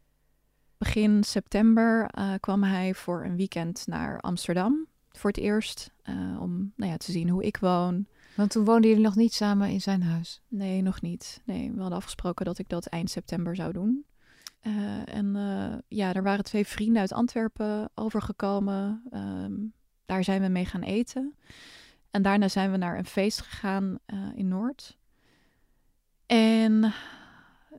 Begin 0.78 1.24
september 1.24 2.10
uh, 2.18 2.34
kwam 2.40 2.62
hij 2.62 2.94
voor 2.94 3.24
een 3.24 3.36
weekend 3.36 3.86
naar 3.86 4.20
Amsterdam 4.20 4.86
voor 5.12 5.30
het 5.30 5.38
eerst. 5.38 5.90
Uh, 6.04 6.40
om 6.40 6.72
nou 6.76 6.90
ja, 6.90 6.96
te 6.96 7.12
zien 7.12 7.28
hoe 7.28 7.44
ik 7.44 7.56
woon. 7.56 8.06
Want 8.36 8.50
toen 8.50 8.64
woonden 8.64 8.90
jullie 8.90 9.04
nog 9.04 9.16
niet 9.16 9.34
samen 9.34 9.68
in 9.68 9.80
zijn 9.80 10.02
huis? 10.02 10.42
Nee, 10.48 10.82
nog 10.82 11.00
niet. 11.00 11.42
Nee, 11.44 11.72
we 11.72 11.80
hadden 11.80 11.98
afgesproken 11.98 12.44
dat 12.44 12.58
ik 12.58 12.68
dat 12.68 12.86
eind 12.86 13.10
september 13.10 13.56
zou 13.56 13.72
doen. 13.72 14.04
Uh, 14.62 15.14
en 15.14 15.36
uh, 15.36 15.78
ja, 15.88 16.14
er 16.14 16.22
waren 16.22 16.44
twee 16.44 16.66
vrienden 16.66 17.00
uit 17.00 17.12
Antwerpen 17.12 17.90
overgekomen. 17.94 19.02
Um, 19.12 19.72
daar 20.10 20.24
zijn 20.24 20.42
we 20.42 20.48
mee 20.48 20.64
gaan 20.64 20.82
eten. 20.82 21.34
En 22.10 22.22
daarna 22.22 22.48
zijn 22.48 22.70
we 22.70 22.76
naar 22.76 22.98
een 22.98 23.06
feest 23.06 23.40
gegaan 23.40 23.98
in 24.34 24.48
Noord. 24.48 24.98
En 26.26 26.92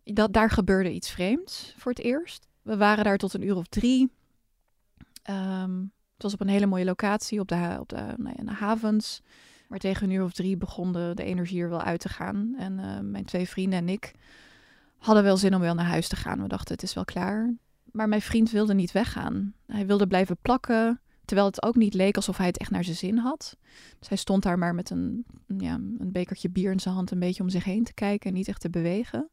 dat, 0.03 0.33
daar 0.33 0.49
gebeurde 0.49 0.93
iets 0.93 1.09
vreemds 1.09 1.73
voor 1.77 1.91
het 1.91 2.01
eerst. 2.01 2.47
We 2.61 2.77
waren 2.77 3.03
daar 3.03 3.17
tot 3.17 3.33
een 3.33 3.45
uur 3.45 3.55
of 3.55 3.67
drie. 3.67 4.11
Um, 5.29 5.91
het 6.13 6.23
was 6.23 6.33
op 6.33 6.41
een 6.41 6.47
hele 6.47 6.65
mooie 6.65 6.85
locatie 6.85 7.39
op 7.39 7.47
de, 7.47 7.77
op 7.79 7.89
de, 7.89 8.13
nou 8.17 8.35
ja, 8.37 8.43
de 8.43 8.51
havens. 8.51 9.21
Maar 9.67 9.79
tegen 9.79 10.09
een 10.09 10.15
uur 10.15 10.23
of 10.23 10.33
drie 10.33 10.57
begon 10.57 10.91
de, 10.91 11.13
energie 11.15 11.61
er 11.61 11.69
wel 11.69 11.81
uit 11.81 11.99
te 11.99 12.09
gaan. 12.09 12.55
En 12.57 12.79
uh, 12.79 12.99
mijn 12.99 13.25
twee 13.25 13.47
vrienden 13.47 13.79
en 13.79 13.89
ik 13.89 14.11
hadden 14.97 15.23
wel 15.23 15.37
zin 15.37 15.55
om 15.55 15.61
wel 15.61 15.73
naar 15.73 15.85
huis 15.85 16.07
te 16.07 16.15
gaan. 16.15 16.41
We 16.41 16.47
dachten, 16.47 16.73
het 16.73 16.83
is 16.83 16.93
wel 16.93 17.05
klaar. 17.05 17.53
Maar 17.91 18.07
mijn 18.07 18.21
vriend 18.21 18.51
wilde 18.51 18.73
niet 18.73 18.91
weggaan. 18.91 19.53
Hij 19.67 19.85
wilde 19.85 20.07
blijven 20.07 20.37
plakken. 20.41 21.01
Terwijl 21.25 21.47
het 21.47 21.63
ook 21.63 21.75
niet 21.75 21.93
leek 21.93 22.15
alsof 22.15 22.37
hij 22.37 22.45
het 22.45 22.57
echt 22.57 22.71
naar 22.71 22.83
zijn 22.83 22.95
zin 22.95 23.17
had. 23.17 23.57
Dus 23.99 24.07
hij 24.07 24.17
stond 24.17 24.43
daar 24.43 24.57
maar 24.57 24.75
met 24.75 24.89
een, 24.89 25.25
ja, 25.57 25.73
een 25.73 26.11
bekertje 26.11 26.49
bier 26.49 26.71
in 26.71 26.79
zijn 26.79 26.95
hand 26.95 27.11
een 27.11 27.19
beetje 27.19 27.43
om 27.43 27.49
zich 27.49 27.63
heen 27.63 27.83
te 27.83 27.93
kijken 27.93 28.29
en 28.29 28.35
niet 28.35 28.47
echt 28.47 28.61
te 28.61 28.69
bewegen. 28.69 29.29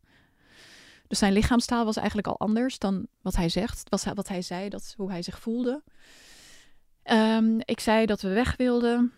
Dus 1.06 1.18
zijn 1.18 1.32
lichaamstaal 1.32 1.84
was 1.84 1.96
eigenlijk 1.96 2.26
al 2.26 2.38
anders 2.38 2.78
dan 2.78 3.06
wat 3.22 3.36
hij 3.36 3.48
zegt. 3.48 3.88
Was 3.88 4.04
wat 4.04 4.28
hij 4.28 4.42
zei, 4.42 4.68
dat 4.68 4.94
hoe 4.96 5.10
hij 5.10 5.22
zich 5.22 5.40
voelde. 5.40 5.82
Um, 7.04 7.58
ik 7.64 7.80
zei 7.80 8.06
dat 8.06 8.20
we 8.20 8.28
weg 8.28 8.56
wilden. 8.56 9.12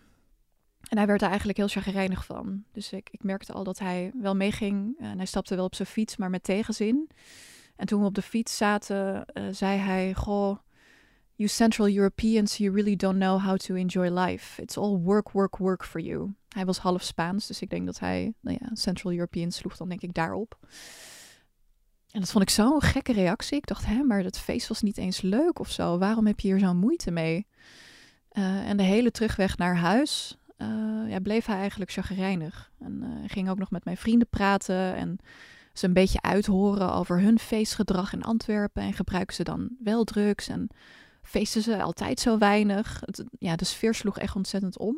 En 0.89 0.97
hij 0.97 1.07
werd 1.07 1.21
er 1.21 1.27
eigenlijk 1.27 1.57
heel 1.57 1.67
chagrijnig 1.67 2.25
van. 2.25 2.63
Dus 2.71 2.91
ik, 2.91 3.09
ik 3.11 3.23
merkte 3.23 3.53
al 3.53 3.63
dat 3.63 3.79
hij 3.79 4.11
wel 4.21 4.35
meeging. 4.35 4.95
Hij 4.99 5.25
stapte 5.25 5.55
wel 5.55 5.65
op 5.65 5.75
zijn 5.75 5.87
fiets, 5.87 6.17
maar 6.17 6.29
met 6.29 6.43
tegenzin. 6.43 7.09
En 7.75 7.85
toen 7.87 7.99
we 7.99 8.05
op 8.05 8.15
de 8.15 8.21
fiets 8.21 8.57
zaten, 8.57 9.25
uh, 9.33 9.43
zei 9.51 9.77
hij: 9.77 10.13
Goh, 10.13 10.57
you 11.41 11.49
Central 11.49 11.87
Europeans, 11.87 12.57
you 12.57 12.71
really 12.71 12.95
don't 12.95 13.17
know 13.17 13.39
how 13.39 13.57
to 13.57 13.75
enjoy 13.75 14.09
life. 14.09 14.61
It's 14.61 14.77
all 14.77 14.97
work, 14.97 15.31
work, 15.31 15.57
work 15.57 15.83
for 15.83 15.99
you. 15.99 16.33
Hij 16.49 16.65
was 16.65 16.77
half 16.77 17.01
Spaans, 17.03 17.47
dus 17.47 17.61
ik 17.61 17.69
denk 17.69 17.85
dat 17.85 17.99
hij, 17.99 18.33
nou 18.41 18.57
ja, 18.61 18.69
Central 18.75 19.13
Europeans 19.13 19.55
sloeg 19.55 19.77
dan 19.77 19.89
denk 19.89 20.01
ik 20.01 20.13
daarop. 20.13 20.57
En 22.11 22.19
dat 22.19 22.31
vond 22.31 22.43
ik 22.43 22.49
zo'n 22.49 22.81
gekke 22.81 23.13
reactie. 23.13 23.57
Ik 23.57 23.67
dacht, 23.67 23.85
hè, 23.85 24.03
maar 24.03 24.23
dat 24.23 24.39
feest 24.39 24.67
was 24.67 24.81
niet 24.81 24.97
eens 24.97 25.21
leuk 25.21 25.59
of 25.59 25.71
zo. 25.71 25.97
Waarom 25.97 26.25
heb 26.27 26.39
je 26.39 26.47
hier 26.47 26.59
zo'n 26.59 26.77
moeite 26.77 27.11
mee? 27.11 27.47
Uh, 28.31 28.69
en 28.69 28.77
de 28.77 28.83
hele 28.83 29.11
terugweg 29.11 29.57
naar 29.57 29.77
huis 29.77 30.37
uh, 30.61 31.09
ja, 31.09 31.19
bleef 31.19 31.45
hij 31.45 31.57
eigenlijk 31.57 31.91
chagrijnig. 31.91 32.71
En 32.79 33.03
uh, 33.03 33.29
ging 33.29 33.49
ook 33.49 33.59
nog 33.59 33.71
met 33.71 33.85
mijn 33.85 33.97
vrienden 33.97 34.27
praten 34.27 34.95
en 34.95 35.19
ze 35.73 35.85
een 35.85 35.93
beetje 35.93 36.21
uithoren 36.21 36.93
over 36.93 37.19
hun 37.19 37.39
feestgedrag 37.39 38.13
in 38.13 38.23
Antwerpen. 38.23 38.83
En 38.83 38.93
gebruiken 38.93 39.35
ze 39.35 39.43
dan 39.43 39.69
wel 39.79 40.03
drugs 40.03 40.47
en 40.47 40.69
feesten 41.21 41.61
ze 41.61 41.81
altijd 41.81 42.19
zo 42.19 42.37
weinig. 42.37 43.03
Ja, 43.39 43.55
de 43.55 43.65
sfeer 43.65 43.93
sloeg 43.93 44.19
echt 44.19 44.35
ontzettend 44.35 44.77
om. 44.77 44.95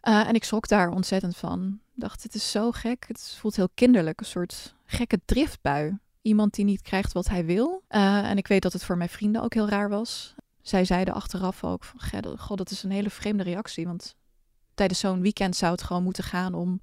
en 0.00 0.34
ik 0.34 0.44
schrok 0.44 0.68
daar 0.68 0.90
ontzettend 0.90 1.36
van. 1.36 1.80
Dacht, 1.94 2.22
het 2.22 2.34
is 2.34 2.50
zo 2.50 2.72
gek. 2.72 3.04
Het 3.08 3.34
voelt 3.38 3.56
heel 3.56 3.68
kinderlijk, 3.74 4.20
een 4.20 4.26
soort 4.26 4.74
gekke 4.84 5.20
driftbui. 5.24 5.98
Iemand 6.22 6.54
die 6.54 6.64
niet 6.64 6.82
krijgt 6.82 7.12
wat 7.12 7.28
hij 7.28 7.44
wil. 7.44 7.82
en 7.88 8.36
ik 8.36 8.46
weet 8.46 8.62
dat 8.62 8.72
het 8.72 8.84
voor 8.84 8.96
mijn 8.96 9.08
vrienden 9.08 9.42
ook 9.42 9.54
heel 9.54 9.68
raar 9.68 9.88
was 9.88 10.34
zij 10.68 10.84
zeiden 10.84 11.14
achteraf 11.14 11.64
ook 11.64 11.84
van, 11.84 12.38
god, 12.38 12.58
dat 12.58 12.70
is 12.70 12.82
een 12.82 12.90
hele 12.90 13.10
vreemde 13.10 13.42
reactie. 13.42 13.86
Want 13.86 14.16
tijdens 14.74 15.00
zo'n 15.00 15.20
weekend 15.20 15.56
zou 15.56 15.72
het 15.72 15.82
gewoon 15.82 16.02
moeten 16.02 16.24
gaan 16.24 16.54
om, 16.54 16.80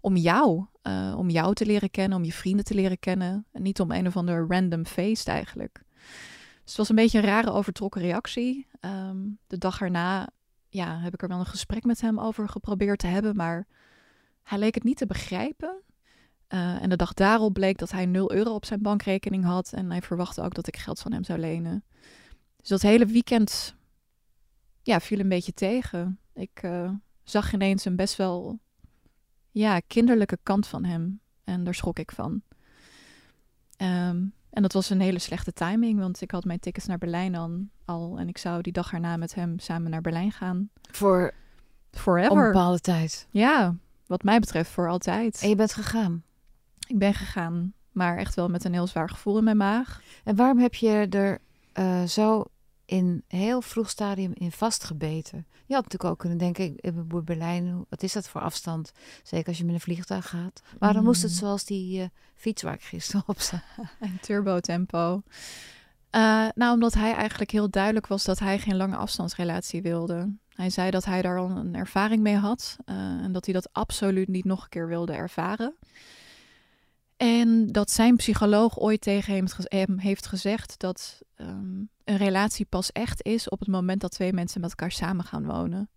om 0.00 0.16
jou. 0.16 0.64
Uh, 0.82 1.14
om 1.18 1.30
jou 1.30 1.54
te 1.54 1.66
leren 1.66 1.90
kennen, 1.90 2.18
om 2.18 2.24
je 2.24 2.32
vrienden 2.32 2.64
te 2.64 2.74
leren 2.74 2.98
kennen. 2.98 3.46
En 3.52 3.62
niet 3.62 3.80
om 3.80 3.90
een 3.90 4.06
of 4.06 4.16
ander 4.16 4.46
random 4.48 4.86
feest 4.86 5.28
eigenlijk. 5.28 5.82
Dus 6.66 6.76
het 6.76 6.86
was 6.86 6.88
een 6.88 7.04
beetje 7.04 7.18
een 7.18 7.24
rare 7.24 7.50
overtrokken 7.50 8.00
reactie. 8.00 8.66
Ehm, 8.80 9.16
de 9.46 9.58
dag 9.58 9.80
erna 9.80 10.28
ja, 10.68 10.98
heb 10.98 11.14
ik 11.14 11.22
er 11.22 11.28
wel 11.28 11.38
een 11.38 11.46
gesprek 11.46 11.84
met 11.84 12.00
hem 12.00 12.20
over 12.20 12.48
geprobeerd 12.48 12.98
te 12.98 13.06
hebben, 13.06 13.36
maar 13.36 13.66
hij 14.42 14.58
leek 14.58 14.74
het 14.74 14.84
niet 14.84 14.96
te 14.96 15.06
begrijpen. 15.06 15.82
Eh, 16.46 16.82
en 16.82 16.88
de 16.88 16.96
dag 16.96 17.14
daarop 17.14 17.52
bleek 17.52 17.78
dat 17.78 17.90
hij 17.90 18.06
0 18.06 18.32
euro 18.32 18.54
op 18.54 18.64
zijn 18.64 18.82
bankrekening 18.82 19.44
had 19.44 19.72
en 19.72 19.90
hij 19.90 20.02
verwachtte 20.02 20.42
ook 20.42 20.54
dat 20.54 20.66
ik 20.66 20.76
geld 20.76 21.00
van 21.00 21.12
hem 21.12 21.24
zou 21.24 21.38
lenen. 21.38 21.84
Dus 22.56 22.68
dat 22.68 22.82
hele 22.82 23.06
weekend 23.06 23.76
ja, 24.82 25.00
viel 25.00 25.18
een 25.18 25.28
beetje 25.28 25.54
tegen. 25.54 26.18
Ik 26.34 26.62
uh, 26.62 26.90
zag 27.22 27.52
ineens 27.52 27.84
een 27.84 27.96
best 27.96 28.16
wel 28.16 28.58
ja, 29.50 29.80
kinderlijke 29.86 30.38
kant 30.42 30.66
van 30.66 30.84
hem. 30.84 31.20
En 31.44 31.64
daar 31.64 31.74
schrok 31.74 31.98
ik 31.98 32.12
van. 32.12 32.42
Ehm, 33.76 34.24
en 34.56 34.62
dat 34.62 34.72
was 34.72 34.90
een 34.90 35.00
hele 35.00 35.18
slechte 35.18 35.52
timing, 35.52 35.98
want 35.98 36.20
ik 36.20 36.30
had 36.30 36.44
mijn 36.44 36.58
tickets 36.58 36.86
naar 36.86 36.98
Berlijn 36.98 37.32
dan 37.32 37.68
al. 37.84 38.18
En 38.18 38.28
ik 38.28 38.38
zou 38.38 38.62
die 38.62 38.72
dag 38.72 38.92
erna 38.92 39.16
met 39.16 39.34
hem 39.34 39.58
samen 39.58 39.90
naar 39.90 40.00
Berlijn 40.00 40.32
gaan. 40.32 40.70
Voor 40.90 41.34
Forever. 41.90 42.36
een 42.36 42.44
bepaalde 42.52 42.80
tijd. 42.80 43.26
Ja, 43.30 43.74
wat 44.06 44.22
mij 44.22 44.40
betreft 44.40 44.70
voor 44.70 44.88
altijd. 44.88 45.40
En 45.42 45.48
je 45.48 45.54
bent 45.54 45.72
gegaan? 45.72 46.22
Ik 46.86 46.98
ben 46.98 47.14
gegaan, 47.14 47.72
maar 47.92 48.16
echt 48.16 48.34
wel 48.34 48.48
met 48.48 48.64
een 48.64 48.72
heel 48.72 48.86
zwaar 48.86 49.08
gevoel 49.08 49.38
in 49.38 49.44
mijn 49.44 49.56
maag. 49.56 50.02
En 50.24 50.36
waarom 50.36 50.58
heb 50.58 50.74
je 50.74 51.06
er 51.10 51.38
uh, 51.74 52.02
zo 52.02 52.44
in 52.86 53.24
heel 53.28 53.60
vroeg 53.60 53.90
stadium 53.90 54.32
in 54.34 54.52
vastgebeten. 54.52 55.46
Je 55.66 55.74
had 55.74 55.82
natuurlijk 55.82 56.10
ook 56.10 56.18
kunnen 56.18 56.38
denken, 56.38 56.76
in 56.76 57.24
Berlijn, 57.24 57.84
wat 57.88 58.02
is 58.02 58.12
dat 58.12 58.28
voor 58.28 58.40
afstand? 58.40 58.92
Zeker 59.22 59.48
als 59.48 59.58
je 59.58 59.64
met 59.64 59.74
een 59.74 59.80
vliegtuig 59.80 60.28
gaat. 60.28 60.62
Waarom 60.78 61.04
moest 61.04 61.22
het 61.22 61.30
mm. 61.30 61.36
zoals 61.36 61.64
die 61.64 62.00
uh, 62.00 62.06
fiets 62.34 62.62
waar 62.62 62.74
ik 62.74 62.82
gisteren 62.82 63.22
op 63.26 63.40
sta? 63.40 63.62
Een 64.00 64.18
turbotempo. 64.20 65.22
Uh, 66.16 66.48
nou, 66.54 66.72
omdat 66.72 66.94
hij 66.94 67.14
eigenlijk 67.14 67.50
heel 67.50 67.70
duidelijk 67.70 68.06
was 68.06 68.24
dat 68.24 68.38
hij 68.38 68.58
geen 68.58 68.76
lange 68.76 68.96
afstandsrelatie 68.96 69.82
wilde. 69.82 70.34
Hij 70.48 70.70
zei 70.70 70.90
dat 70.90 71.04
hij 71.04 71.22
daar 71.22 71.38
al 71.38 71.50
een 71.50 71.74
ervaring 71.74 72.22
mee 72.22 72.36
had 72.36 72.76
uh, 72.86 72.96
en 72.96 73.32
dat 73.32 73.44
hij 73.44 73.54
dat 73.54 73.72
absoluut 73.72 74.28
niet 74.28 74.44
nog 74.44 74.62
een 74.62 74.68
keer 74.68 74.88
wilde 74.88 75.12
ervaren. 75.12 75.74
En 77.16 77.66
dat 77.66 77.90
zijn 77.90 78.16
psycholoog 78.16 78.78
ooit 78.78 79.00
tegen 79.00 79.48
hem 79.68 79.98
heeft 79.98 80.26
gezegd 80.26 80.78
dat 80.78 81.22
um, 81.36 81.88
een 82.04 82.16
relatie 82.16 82.66
pas 82.66 82.92
echt 82.92 83.24
is 83.24 83.48
op 83.48 83.58
het 83.58 83.68
moment 83.68 84.00
dat 84.00 84.10
twee 84.10 84.32
mensen 84.32 84.60
met 84.60 84.70
elkaar 84.70 84.90
samen 84.90 85.24
gaan 85.24 85.46
wonen. 85.46 85.88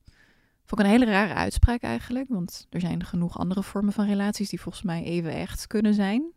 Vond 0.66 0.82
ik 0.82 0.88
een 0.88 0.92
hele 0.92 1.06
rare 1.12 1.34
uitspraak 1.34 1.82
eigenlijk, 1.82 2.30
want 2.30 2.68
er 2.70 2.80
zijn 2.80 3.06
genoeg 3.06 3.40
andere 3.40 3.64
vormen 3.64 3.94
van 3.94 4.06
relaties 4.06 4.50
die 4.50 4.62
volgens 4.62 4.84
mij 4.84 5.04
even 5.04 5.32
echt 5.32 5.68
kunnen 5.68 5.94
zijn. 5.94 6.32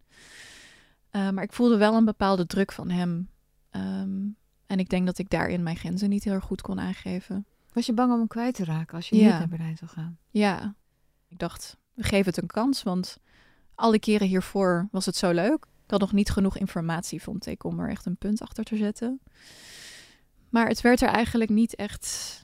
Uh, 1.13 1.31
maar 1.31 1.45
ik 1.45 1.53
voelde 1.53 1.77
wel 1.77 1.95
een 1.95 2.05
bepaalde 2.05 2.47
druk 2.47 2.73
van 2.73 2.91
hem. 2.91 3.29
Um, 3.71 4.37
en 4.67 4.79
ik 4.79 4.89
denk 4.89 5.07
dat 5.07 5.19
ik 5.19 5.31
daarin 5.31 5.63
mijn 5.63 5.77
grenzen 5.77 6.09
niet 6.09 6.25
heel 6.25 6.33
erg 6.33 6.45
goed 6.45 6.61
kon 6.61 6.81
aangeven. 6.81 7.47
Was 7.73 7.87
je 7.87 7.93
bang 7.93 8.13
om 8.13 8.19
hem 8.19 8.29
kwijt 8.29 8.55
te 8.55 8.65
raken 8.65 8.97
als 8.97 9.09
je 9.09 9.17
ja. 9.17 9.23
niet 9.23 9.39
naar 9.39 9.49
Berlijn 9.49 9.77
zou 9.77 9.91
gaan? 9.91 10.19
Ja, 10.31 10.75
ik 11.29 11.39
dacht, 11.39 11.77
we 11.95 12.03
geven 12.03 12.27
het 12.27 12.43
een 12.43 12.49
kans, 12.49 12.83
want 12.83 13.19
alle 13.83 13.99
keren 13.99 14.27
hiervoor 14.27 14.89
was 14.91 15.07
het 15.07 15.17
zo 15.17 15.31
leuk. 15.31 15.67
Ik 15.85 15.91
had 15.91 16.01
nog 16.01 16.13
niet 16.13 16.31
genoeg 16.31 16.57
informatie, 16.57 17.23
vond 17.23 17.47
ik, 17.47 17.65
om 17.65 17.81
er 17.81 17.89
echt 17.89 18.07
een 18.07 18.17
punt 18.17 18.41
achter 18.41 18.65
te 18.65 18.77
zetten. 18.77 19.21
Maar 20.49 20.69
het 20.69 20.81
werd 20.81 21.01
er 21.01 21.09
eigenlijk 21.09 21.51
niet 21.51 21.75
echt 21.75 22.41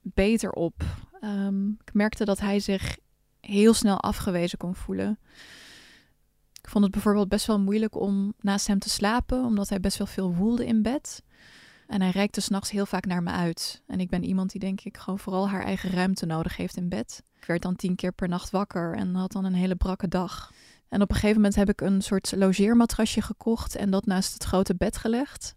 beter 0.00 0.50
op. 0.50 0.82
Um, 1.20 1.78
ik 1.84 1.94
merkte 1.94 2.24
dat 2.24 2.40
hij 2.40 2.60
zich 2.60 2.98
heel 3.40 3.74
snel 3.74 4.00
afgewezen 4.00 4.58
kon 4.58 4.74
voelen. 4.74 5.18
Ik 6.62 6.68
vond 6.68 6.84
het 6.84 6.92
bijvoorbeeld 6.92 7.28
best 7.28 7.46
wel 7.46 7.60
moeilijk 7.60 8.00
om 8.00 8.34
naast 8.40 8.66
hem 8.66 8.78
te 8.78 8.90
slapen, 8.90 9.44
omdat 9.44 9.68
hij 9.68 9.80
best 9.80 9.98
wel 9.98 10.06
veel 10.06 10.34
woelde 10.34 10.66
in 10.66 10.82
bed. 10.82 11.22
En 11.86 12.00
hij 12.00 12.10
reikte 12.10 12.40
s'nachts 12.40 12.70
heel 12.70 12.86
vaak 12.86 13.06
naar 13.06 13.22
me 13.22 13.30
uit. 13.30 13.82
En 13.86 14.00
ik 14.00 14.08
ben 14.08 14.24
iemand 14.24 14.50
die 14.50 14.60
denk 14.60 14.80
ik 14.80 14.96
gewoon 14.96 15.18
vooral 15.18 15.48
haar 15.48 15.64
eigen 15.64 15.90
ruimte 15.90 16.26
nodig 16.26 16.56
heeft 16.56 16.76
in 16.76 16.88
bed. 16.88 17.22
Ik 17.40 17.44
werd 17.44 17.62
dan 17.62 17.76
tien 17.76 17.94
keer 17.94 18.12
per 18.12 18.28
nacht 18.28 18.50
wakker 18.50 18.94
en 18.94 19.14
had 19.14 19.32
dan 19.32 19.44
een 19.44 19.54
hele 19.54 19.76
brakke 19.76 20.08
dag. 20.08 20.52
En 20.88 21.02
op 21.02 21.08
een 21.08 21.14
gegeven 21.14 21.36
moment 21.36 21.54
heb 21.54 21.68
ik 21.68 21.80
een 21.80 22.02
soort 22.02 22.32
logeermatrasje 22.36 23.22
gekocht 23.22 23.76
en 23.76 23.90
dat 23.90 24.06
naast 24.06 24.32
het 24.32 24.44
grote 24.44 24.74
bed 24.74 24.96
gelegd. 24.96 25.56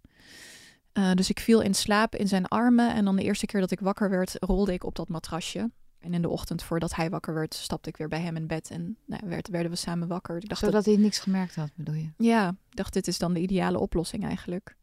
Uh, 0.93 1.11
dus 1.13 1.29
ik 1.29 1.39
viel 1.39 1.61
in 1.61 1.73
slaap 1.73 2.15
in 2.15 2.27
zijn 2.27 2.47
armen 2.47 2.93
en 2.93 3.05
dan 3.05 3.15
de 3.15 3.23
eerste 3.23 3.45
keer 3.45 3.59
dat 3.59 3.71
ik 3.71 3.79
wakker 3.79 4.09
werd, 4.09 4.35
rolde 4.39 4.73
ik 4.73 4.83
op 4.83 4.95
dat 4.95 5.07
matrasje. 5.07 5.71
En 5.99 6.13
in 6.13 6.21
de 6.21 6.29
ochtend, 6.29 6.63
voordat 6.63 6.95
hij 6.95 7.09
wakker 7.09 7.33
werd, 7.33 7.53
stapte 7.53 7.89
ik 7.89 7.97
weer 7.97 8.07
bij 8.07 8.21
hem 8.21 8.35
in 8.35 8.47
bed 8.47 8.69
en 8.69 8.97
nou, 9.05 9.21
werd, 9.25 9.49
werden 9.49 9.71
we 9.71 9.77
samen 9.77 10.07
wakker. 10.07 10.37
Ik 10.37 10.49
dacht 10.49 10.59
Zodat 10.59 10.85
dat... 10.85 10.93
hij 10.93 11.03
niks 11.03 11.19
gemerkt 11.19 11.55
had, 11.55 11.69
bedoel 11.75 11.95
je? 11.95 12.09
Ja, 12.17 12.49
ik 12.69 12.75
dacht 12.75 12.93
dit 12.93 13.07
is 13.07 13.17
dan 13.17 13.33
de 13.33 13.39
ideale 13.39 13.79
oplossing 13.79 14.25
eigenlijk. 14.25 14.75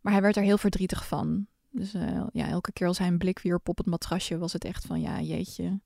Maar 0.00 0.12
hij 0.12 0.22
werd 0.22 0.36
er 0.36 0.42
heel 0.42 0.58
verdrietig 0.58 1.06
van. 1.06 1.46
Dus 1.70 1.94
uh, 1.94 2.22
ja, 2.32 2.48
elke 2.48 2.72
keer 2.72 2.86
als 2.86 2.98
hij 2.98 3.06
een 3.06 3.18
blik 3.18 3.38
wierp 3.38 3.68
op 3.68 3.76
het 3.76 3.86
matrasje, 3.86 4.38
was 4.38 4.52
het 4.52 4.64
echt 4.64 4.86
van 4.86 5.00
ja, 5.00 5.20
jeetje, 5.20 5.80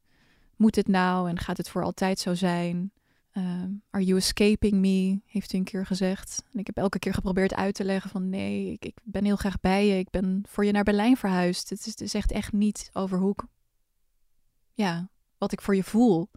moet 0.57 0.75
dit 0.75 0.89
nou 0.89 1.29
en 1.29 1.39
gaat 1.39 1.57
het 1.57 1.69
voor 1.69 1.83
altijd 1.83 2.19
zo 2.19 2.35
zijn? 2.35 2.93
Uh, 3.37 3.63
are 3.91 4.05
you 4.05 4.19
escaping 4.19 4.73
me? 4.75 5.21
Heeft 5.27 5.51
hij 5.51 5.61
een 5.61 5.67
keer 5.67 5.87
gezegd. 5.87 6.43
En 6.53 6.59
ik 6.59 6.67
heb 6.67 6.77
elke 6.77 6.99
keer 6.99 7.15
geprobeerd 7.15 7.55
uit 7.55 7.75
te 7.75 7.85
leggen 7.85 8.11
van 8.11 8.29
nee, 8.29 8.73
ik, 8.73 8.85
ik 8.85 8.97
ben 9.03 9.25
heel 9.25 9.37
graag 9.37 9.61
bij 9.61 9.87
je. 9.87 9.99
Ik 9.99 10.11
ben 10.11 10.43
voor 10.49 10.65
je 10.65 10.73
naar 10.73 10.85
Berlijn 10.85 11.17
verhuisd. 11.17 11.71
Het, 11.71 11.87
is, 11.87 11.99
het 11.99 12.11
zegt 12.11 12.33
echt 12.33 12.53
niet 12.53 12.91
over 12.93 13.19
hoe 13.19 13.33
ik, 13.33 13.43
ja, 14.75 15.09
wat 15.39 15.53
ik 15.53 15.61
voor 15.61 15.77
je 15.77 15.85
voel. 15.85 16.31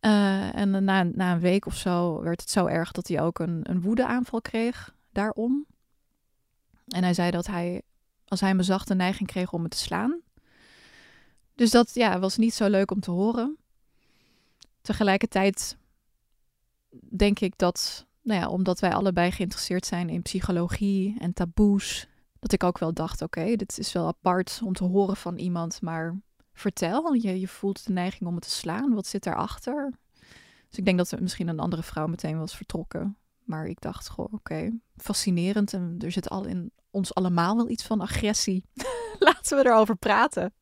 Uh, 0.00 0.54
en 0.56 0.84
na, 0.84 1.02
na 1.02 1.32
een 1.32 1.40
week 1.40 1.66
of 1.66 1.76
zo 1.76 2.22
werd 2.22 2.40
het 2.40 2.50
zo 2.50 2.66
erg 2.66 2.92
dat 2.92 3.08
hij 3.08 3.20
ook 3.20 3.38
een, 3.38 3.70
een 3.70 3.80
woedeaanval 3.80 4.40
kreeg 4.40 4.94
daarom. 5.12 5.66
En 6.86 7.02
hij 7.02 7.14
zei 7.14 7.30
dat 7.30 7.46
hij, 7.46 7.82
als 8.24 8.40
hij 8.40 8.54
me 8.54 8.62
zag, 8.62 8.84
de 8.84 8.94
neiging 8.94 9.28
kreeg 9.28 9.52
om 9.52 9.62
me 9.62 9.68
te 9.68 9.76
slaan. 9.76 10.20
Dus 11.54 11.70
dat 11.70 11.94
ja, 11.94 12.18
was 12.18 12.36
niet 12.36 12.54
zo 12.54 12.68
leuk 12.68 12.90
om 12.90 13.00
te 13.00 13.10
horen. 13.10 13.56
Tegelijkertijd 14.80 15.76
denk 17.16 17.40
ik 17.40 17.58
dat, 17.58 18.06
nou 18.22 18.40
ja, 18.40 18.48
omdat 18.48 18.80
wij 18.80 18.92
allebei 18.92 19.30
geïnteresseerd 19.30 19.86
zijn 19.86 20.08
in 20.08 20.22
psychologie 20.22 21.16
en 21.18 21.32
taboes, 21.32 22.06
dat 22.38 22.52
ik 22.52 22.64
ook 22.64 22.78
wel 22.78 22.94
dacht: 22.94 23.22
oké, 23.22 23.56
dit 23.56 23.78
is 23.78 23.92
wel 23.92 24.06
apart 24.06 24.60
om 24.64 24.72
te 24.72 24.84
horen 24.84 25.16
van 25.16 25.36
iemand, 25.36 25.82
maar 25.82 26.20
vertel, 26.52 27.12
je, 27.12 27.40
je 27.40 27.48
voelt 27.48 27.86
de 27.86 27.92
neiging 27.92 28.28
om 28.28 28.34
het 28.34 28.44
te 28.44 28.50
slaan. 28.50 28.94
Wat 28.94 29.06
zit 29.06 29.22
daarachter? 29.22 29.92
Dus 30.68 30.78
ik 30.78 30.84
denk 30.84 30.98
dat 30.98 31.20
misschien 31.20 31.48
een 31.48 31.60
andere 31.60 31.82
vrouw 31.82 32.06
meteen 32.06 32.38
was 32.38 32.56
vertrokken. 32.56 33.16
Maar 33.44 33.66
ik 33.66 33.80
dacht 33.80 34.08
gewoon, 34.08 34.28
oké, 34.32 34.78
fascinerend. 34.96 35.72
En 35.72 35.96
er 35.98 36.12
zit 36.12 36.28
al 36.28 36.44
in 36.44 36.72
ons 36.90 37.14
allemaal 37.14 37.56
wel 37.56 37.68
iets 37.68 37.84
van 37.84 38.00
agressie. 38.00 38.64
Laten 39.18 39.56
we 39.56 39.66
erover 39.66 39.96
praten. 39.96 40.52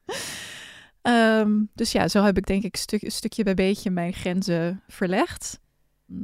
Ehm, 1.02 1.62
dus 1.74 1.92
ja, 1.92 2.08
zo 2.08 2.22
heb 2.22 2.36
ik 2.36 2.46
denk 2.46 2.62
ik 2.62 2.76
stuk, 2.76 3.10
stukje 3.10 3.42
bij 3.42 3.54
beetje 3.54 3.90
mijn 3.90 4.12
grenzen 4.12 4.82
verlegd. 4.88 5.60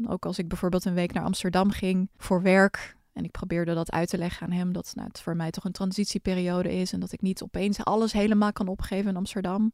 Ook 0.07 0.27
als 0.27 0.39
ik 0.39 0.49
bijvoorbeeld 0.49 0.85
een 0.85 0.95
week 0.95 1.13
naar 1.13 1.25
Amsterdam 1.25 1.71
ging 1.71 2.09
voor 2.17 2.43
werk. 2.43 2.97
En 3.13 3.25
ik 3.25 3.31
probeerde 3.31 3.75
dat 3.75 3.91
uit 3.91 4.09
te 4.09 4.19
leggen 4.19 4.47
aan 4.47 4.53
hem. 4.53 4.73
Dat 4.73 4.93
nou, 4.95 5.09
het 5.09 5.21
voor 5.21 5.37
mij 5.37 5.51
toch 5.51 5.65
een 5.65 5.73
transitieperiode 5.73 6.75
is. 6.75 6.93
En 6.93 7.01
dat 7.01 7.13
ik 7.13 7.21
niet 7.21 7.43
opeens 7.43 7.85
alles 7.85 8.13
helemaal 8.13 8.53
kan 8.53 8.69
opgeven 8.69 9.11
in 9.11 9.17
Amsterdam. 9.17 9.73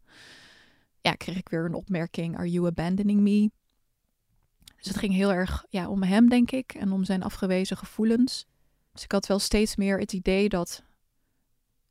Ja, 1.01 1.13
kreeg 1.13 1.37
ik 1.37 1.49
weer 1.49 1.65
een 1.65 1.75
opmerking. 1.75 2.37
Are 2.37 2.51
you 2.51 2.67
abandoning 2.67 3.21
me? 3.21 3.51
Dus 4.77 4.89
het 4.89 4.97
ging 4.97 5.15
heel 5.15 5.33
erg 5.33 5.65
ja, 5.69 5.89
om 5.89 6.03
hem, 6.03 6.29
denk 6.29 6.51
ik. 6.51 6.75
En 6.75 6.93
om 6.93 7.05
zijn 7.05 7.23
afgewezen 7.23 7.77
gevoelens. 7.77 8.47
Dus 8.93 9.03
ik 9.03 9.13
had 9.13 9.27
wel 9.27 9.39
steeds 9.39 9.77
meer 9.77 9.99
het 9.99 10.13
idee 10.13 10.49
dat 10.49 10.83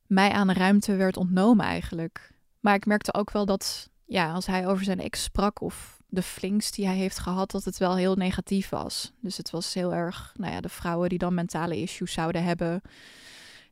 mij 0.08 0.32
aan 0.32 0.52
ruimte 0.52 0.96
werd 0.96 1.18
ontnomen 1.18 1.66
eigenlijk. 1.66 2.34
Maar 2.60 2.76
ik 2.76 2.86
merkte 2.86 3.14
ook 3.14 3.32
wel 3.32 3.46
dat 3.46 3.90
ja, 4.06 4.34
als 4.34 4.46
hij 4.46 4.68
over 4.68 4.84
zijn 4.84 5.00
ex 5.00 5.24
sprak 5.24 5.62
of 5.62 5.99
de 6.10 6.22
flinks 6.22 6.72
die 6.72 6.86
hij 6.86 6.96
heeft 6.96 7.20
gehad, 7.20 7.52
dat 7.52 7.64
het 7.64 7.78
wel 7.78 7.96
heel 7.96 8.16
negatief 8.16 8.70
was. 8.70 9.12
Dus 9.22 9.38
het 9.38 9.50
was 9.50 9.74
heel 9.74 9.94
erg, 9.94 10.34
nou 10.38 10.54
ja, 10.54 10.62
de 10.62 10.70
vrouwen 10.70 11.10
die 11.10 11.18
dan 11.18 11.34
mentale 11.34 11.82
issues 11.82 12.14
zouden 12.14 12.44
hebben 12.44 12.82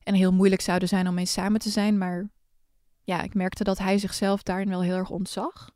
en 0.04 0.13
heel 0.13 0.34
moeilijk 0.34 0.62
zouden 0.62 0.88
zijn 0.88 1.08
om 1.08 1.13
mee 1.13 1.26
samen 1.26 1.60
te 1.60 1.69
zijn. 1.69 1.97
Maar 1.97 2.30
ja, 3.04 3.21
ik 3.21 3.34
merkte 3.34 3.63
dat 3.63 3.78
hij 3.78 3.97
zichzelf 3.97 4.43
daarin 4.43 4.69
wel 4.69 4.82
heel 4.82 4.95
erg 4.95 5.10
ontzag. 5.10 5.69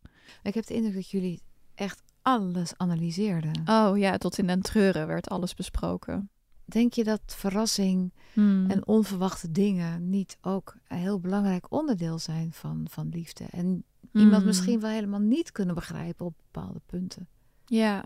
Ik 0.43 0.54
heb 0.54 0.65
de 0.65 0.74
indruk 0.74 0.93
dat 0.93 1.10
jullie 1.10 1.41
echt 1.76 2.02
alles 2.21 2.78
analyseerden. 2.78 3.62
Oh 3.65 3.97
ja, 3.97 4.17
tot 4.17 4.38
in 4.38 4.47
den 4.47 4.62
treuren 4.62 5.08
werd 5.08 5.30
alles 5.30 5.54
besproken. 5.54 6.30
Denk 6.65 6.93
je 6.93 7.04
dat 7.04 7.21
verrassing 7.26 8.13
hmm. 8.34 8.69
en 8.69 8.88
onverwachte 8.88 9.52
dingen 9.52 10.10
niet 10.10 10.38
ook 10.41 10.76
een 10.88 10.97
heel 10.97 11.19
belangrijk 11.19 11.71
onderdeel 11.71 12.19
zijn 12.19 12.54
van, 12.54 12.88
van 12.89 13.10
liefde? 13.10 13.45
En 13.52 13.84
iemand 14.13 14.36
hmm. 14.36 14.45
misschien 14.45 14.80
wel 14.80 14.89
helemaal 14.89 15.19
niet 15.19 15.52
kunnen 15.52 15.76
begrijpen 15.76 16.26
op 16.26 16.34
bepaalde 16.52 16.82
punten. 16.86 17.28
Ja, 17.65 18.04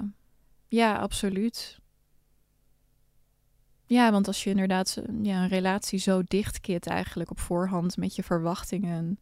ja, 0.68 0.98
absoluut. 0.98 1.80
Ja, 3.86 4.12
want 4.12 4.28
als 4.28 4.44
je 4.44 4.50
inderdaad 4.50 5.02
ja, 5.22 5.44
een 5.44 5.50
relatie 5.50 6.00
zo 6.00 6.22
dichtkit 6.24 6.88
eigenlijk 6.88 7.30
op 7.30 7.40
voorhand 7.40 7.98
met 7.98 8.16
je 8.16 8.24
verwachtingen 8.24 9.20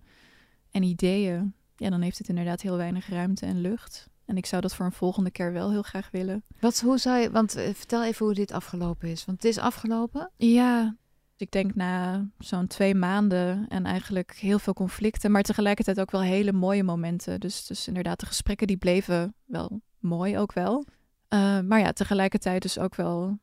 en 0.72 0.84
ideeën, 0.84 1.54
ja, 1.76 1.90
dan 1.90 2.02
heeft 2.02 2.18
het 2.18 2.30
inderdaad 2.30 2.62
heel 2.62 2.78
weinig 2.78 3.10
ruimte 3.10 3.46
en 3.46 3.62
lucht. 3.62 4.10
En 4.26 4.38
ik 4.38 4.46
zou 4.46 4.62
dat 4.62 4.76
voor 4.76 4.86
een 4.86 4.92
volgende 4.92 5.32
keer 5.32 5.54
wel 5.54 5.72
heel 5.72 5.82
graag 5.82 6.12
willen. 6.12 6.44
Wat, 6.60 6.80
hoe 6.80 6.98
zou 6.98 7.20
je, 7.20 7.32
want 7.32 7.56
eh, 7.56 7.74
vertel 7.74 8.04
even 8.04 8.26
hoe 8.26 8.36
dit 8.36 8.52
afgelopen 8.52 9.10
is. 9.10 9.26
Want 9.26 9.44
het 9.44 9.52
is 9.52 9.58
afgelopen? 9.58 10.32
Ja, 10.38 10.96
Ik 11.38 11.52
denk 11.52 11.76
na 11.76 12.28
zo'n 12.38 12.68
twee 12.68 12.96
maanden 12.96 13.66
en 13.68 13.86
eigenlijk 13.86 14.32
heel 14.32 14.60
veel 14.60 14.74
conflicten, 14.74 15.32
maar 15.32 15.44
tegelijkertijd 15.44 16.00
ook 16.00 16.12
wel 16.12 16.22
hele 16.22 16.52
mooie 16.52 16.84
momenten. 16.84 17.40
Dus, 17.40 17.66
dus 17.66 17.88
inderdaad, 17.88 18.20
de 18.20 18.26
gesprekken 18.26 18.68
die 18.68 18.78
bleven 18.78 19.36
wel 19.46 19.82
mooi 20.00 20.38
ook 20.38 20.54
wel. 20.54 20.86
Uh, 21.30 21.60
maar 21.60 21.80
ja, 21.80 21.92
tegelijkertijd 21.92 22.62
dus 22.62 22.80
ook 22.80 22.96
wel 22.96 23.40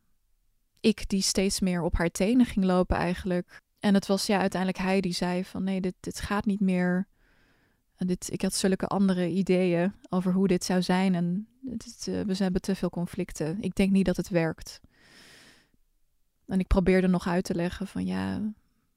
ik 0.81 1.09
die 1.09 1.23
steeds 1.23 1.61
meer 1.61 1.83
op 1.83 1.97
haar 1.97 2.11
tenen 2.11 2.47
ging 2.47 2.65
lopen 2.65 2.97
eigenlijk. 2.97 3.61
En 3.79 3.95
het 3.95 4.07
was 4.07 4.27
ja 4.27 4.39
uiteindelijk 4.41 4.83
hij 4.83 5.01
die 5.01 5.13
zei 5.13 5.45
van 5.45 5.65
nee, 5.65 5.81
dit, 5.81 5.95
dit 6.01 6.21
gaat 6.21 6.45
niet 6.45 6.61
meer. 6.61 7.09
En 7.97 8.07
dit, 8.07 8.33
ik 8.33 8.43
had 8.43 8.55
zulke 8.55 8.87
andere 8.87 9.29
ideeën 9.29 9.93
over 10.09 10.33
hoe 10.33 10.49
dit 10.49 10.65
zou 10.65 10.83
zijn 10.83 11.15
en 11.15 11.49
dit, 11.61 12.07
uh, 12.09 12.21
we 12.21 12.37
hebben 12.37 12.61
te 12.61 12.75
veel 12.75 12.91
conflicten. 12.91 13.63
Ik 13.63 13.75
denk 13.75 13.91
niet 13.91 14.07
dat 14.07 14.17
het 14.17 14.29
werkt. 14.29 14.81
En 16.51 16.61
ik 16.61 16.67
probeerde 16.67 17.07
nog 17.07 17.29
uit 17.29 17.45
te 17.45 17.55
leggen 17.55 17.87
van 17.87 18.05
ja, 18.05 18.41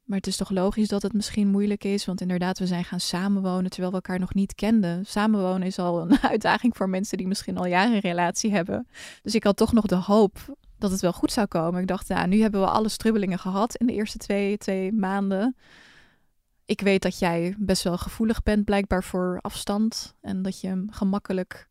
maar 0.03 0.17
het 0.17 0.27
is 0.27 0.37
toch 0.37 0.49
logisch 0.49 0.87
dat 0.87 1.01
het 1.01 1.13
misschien 1.13 1.47
moeilijk 1.47 1.83
is, 1.83 2.05
want 2.05 2.21
inderdaad, 2.21 2.59
we 2.59 2.67
zijn 2.67 2.83
gaan 2.83 2.99
samenwonen 2.99 3.69
terwijl 3.69 3.89
we 3.89 3.95
elkaar 3.95 4.19
nog 4.19 4.33
niet 4.33 4.55
kenden. 4.55 5.05
Samenwonen 5.05 5.67
is 5.67 5.79
al 5.79 6.01
een 6.01 6.19
uitdaging 6.31 6.77
voor 6.77 6.89
mensen 6.89 7.17
die 7.17 7.27
misschien 7.27 7.57
al 7.57 7.65
jaren 7.65 7.93
een 7.93 7.99
relatie 7.99 8.51
hebben. 8.51 8.87
Dus 9.21 9.35
ik 9.35 9.43
had 9.43 9.57
toch 9.57 9.73
nog 9.73 9.85
de 9.85 9.95
hoop 9.95 10.57
dat 10.77 10.91
het 10.91 11.01
wel 11.01 11.13
goed 11.13 11.31
zou 11.31 11.47
komen. 11.47 11.81
Ik 11.81 11.87
dacht, 11.87 12.07
ja, 12.07 12.25
nu 12.25 12.41
hebben 12.41 12.61
we 12.61 12.67
alle 12.67 12.89
strubbelingen 12.89 13.39
gehad 13.39 13.75
in 13.75 13.85
de 13.85 13.93
eerste 13.93 14.17
twee, 14.17 14.57
twee 14.57 14.91
maanden. 14.91 15.55
Ik 16.65 16.81
weet 16.81 17.01
dat 17.01 17.19
jij 17.19 17.55
best 17.57 17.83
wel 17.83 17.97
gevoelig 17.97 18.43
bent, 18.43 18.65
blijkbaar 18.65 19.03
voor 19.03 19.39
afstand. 19.41 20.15
En 20.21 20.41
dat 20.41 20.61
je 20.61 20.85
gemakkelijk 20.89 21.69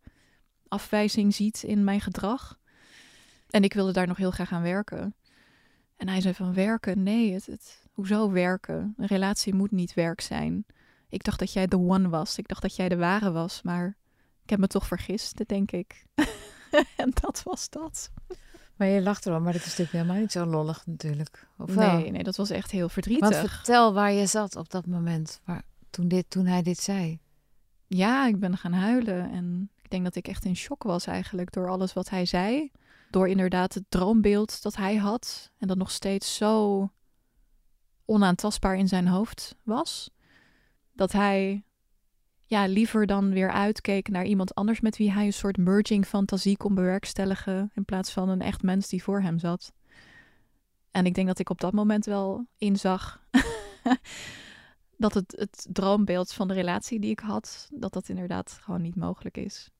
afwijzing 0.68 1.34
ziet 1.34 1.62
in 1.62 1.84
mijn 1.84 2.00
gedrag. 2.00 2.58
En 3.50 3.64
ik 3.64 3.72
wilde 3.74 3.92
daar 3.92 4.06
nog 4.06 4.16
heel 4.16 4.30
graag 4.30 4.52
aan 4.52 4.62
werken. 4.62 5.14
En 6.02 6.08
hij 6.08 6.20
zei 6.20 6.34
van 6.34 6.54
werken, 6.54 7.02
nee, 7.02 7.32
het, 7.32 7.46
het, 7.46 7.86
hoezo 7.92 8.30
werken? 8.30 8.94
Een 8.96 9.06
relatie 9.06 9.54
moet 9.54 9.70
niet 9.70 9.94
werk 9.94 10.20
zijn. 10.20 10.66
Ik 11.08 11.24
dacht 11.24 11.38
dat 11.38 11.52
jij 11.52 11.66
de 11.66 11.78
one 11.78 12.08
was. 12.08 12.38
Ik 12.38 12.48
dacht 12.48 12.62
dat 12.62 12.76
jij 12.76 12.88
de 12.88 12.96
ware 12.96 13.30
was, 13.30 13.62
maar 13.62 13.96
ik 14.42 14.50
heb 14.50 14.58
me 14.58 14.66
toch 14.66 14.86
vergist, 14.86 15.48
denk 15.48 15.72
ik. 15.72 16.06
en 17.02 17.10
dat 17.20 17.42
was 17.42 17.68
dat. 17.68 18.10
Maar 18.76 18.88
je 18.88 19.02
lacht 19.02 19.26
erom, 19.26 19.42
maar 19.42 19.52
dat 19.52 19.60
is 19.60 19.68
natuurlijk 19.68 19.92
helemaal 19.92 20.16
niet 20.16 20.32
zo 20.32 20.44
lollig 20.44 20.86
natuurlijk. 20.86 21.48
Of 21.58 21.74
nee, 21.74 22.10
nee, 22.10 22.22
dat 22.22 22.36
was 22.36 22.50
echt 22.50 22.70
heel 22.70 22.88
verdrietig. 22.88 23.28
Want 23.28 23.50
vertel 23.50 23.92
waar 23.92 24.12
je 24.12 24.26
zat 24.26 24.56
op 24.56 24.70
dat 24.70 24.86
moment, 24.86 25.40
waar, 25.44 25.62
toen, 25.90 26.08
dit, 26.08 26.30
toen 26.30 26.46
hij 26.46 26.62
dit 26.62 26.78
zei. 26.78 27.20
Ja, 27.86 28.26
ik 28.26 28.40
ben 28.40 28.56
gaan 28.56 28.72
huilen 28.72 29.30
en 29.30 29.70
ik 29.82 29.90
denk 29.90 30.04
dat 30.04 30.14
ik 30.14 30.28
echt 30.28 30.44
in 30.44 30.56
shock 30.56 30.82
was 30.82 31.06
eigenlijk 31.06 31.52
door 31.52 31.68
alles 31.68 31.92
wat 31.92 32.08
hij 32.08 32.26
zei. 32.26 32.70
Door 33.12 33.28
inderdaad 33.28 33.74
het 33.74 33.84
droombeeld 33.88 34.62
dat 34.62 34.76
hij 34.76 34.96
had 34.96 35.50
en 35.58 35.68
dat 35.68 35.76
nog 35.76 35.90
steeds 35.90 36.36
zo 36.36 36.90
onaantastbaar 38.04 38.76
in 38.76 38.88
zijn 38.88 39.06
hoofd 39.06 39.56
was. 39.64 40.10
Dat 40.92 41.12
hij 41.12 41.64
ja, 42.44 42.66
liever 42.66 43.06
dan 43.06 43.30
weer 43.30 43.50
uitkeek 43.50 44.08
naar 44.08 44.24
iemand 44.24 44.54
anders 44.54 44.80
met 44.80 44.96
wie 44.96 45.12
hij 45.12 45.26
een 45.26 45.32
soort 45.32 45.56
merging 45.56 46.06
fantasie 46.06 46.56
kon 46.56 46.74
bewerkstelligen. 46.74 47.70
In 47.74 47.84
plaats 47.84 48.12
van 48.12 48.28
een 48.28 48.40
echt 48.40 48.62
mens 48.62 48.88
die 48.88 49.02
voor 49.02 49.20
hem 49.20 49.38
zat. 49.38 49.72
En 50.90 51.06
ik 51.06 51.14
denk 51.14 51.26
dat 51.26 51.38
ik 51.38 51.50
op 51.50 51.60
dat 51.60 51.72
moment 51.72 52.04
wel 52.04 52.46
inzag 52.58 53.26
dat 54.96 55.14
het, 55.14 55.34
het 55.38 55.66
droombeeld 55.70 56.32
van 56.32 56.48
de 56.48 56.54
relatie 56.54 57.00
die 57.00 57.10
ik 57.10 57.20
had, 57.20 57.68
dat 57.72 57.92
dat 57.92 58.08
inderdaad 58.08 58.58
gewoon 58.62 58.82
niet 58.82 58.96
mogelijk 58.96 59.36
is. 59.36 59.70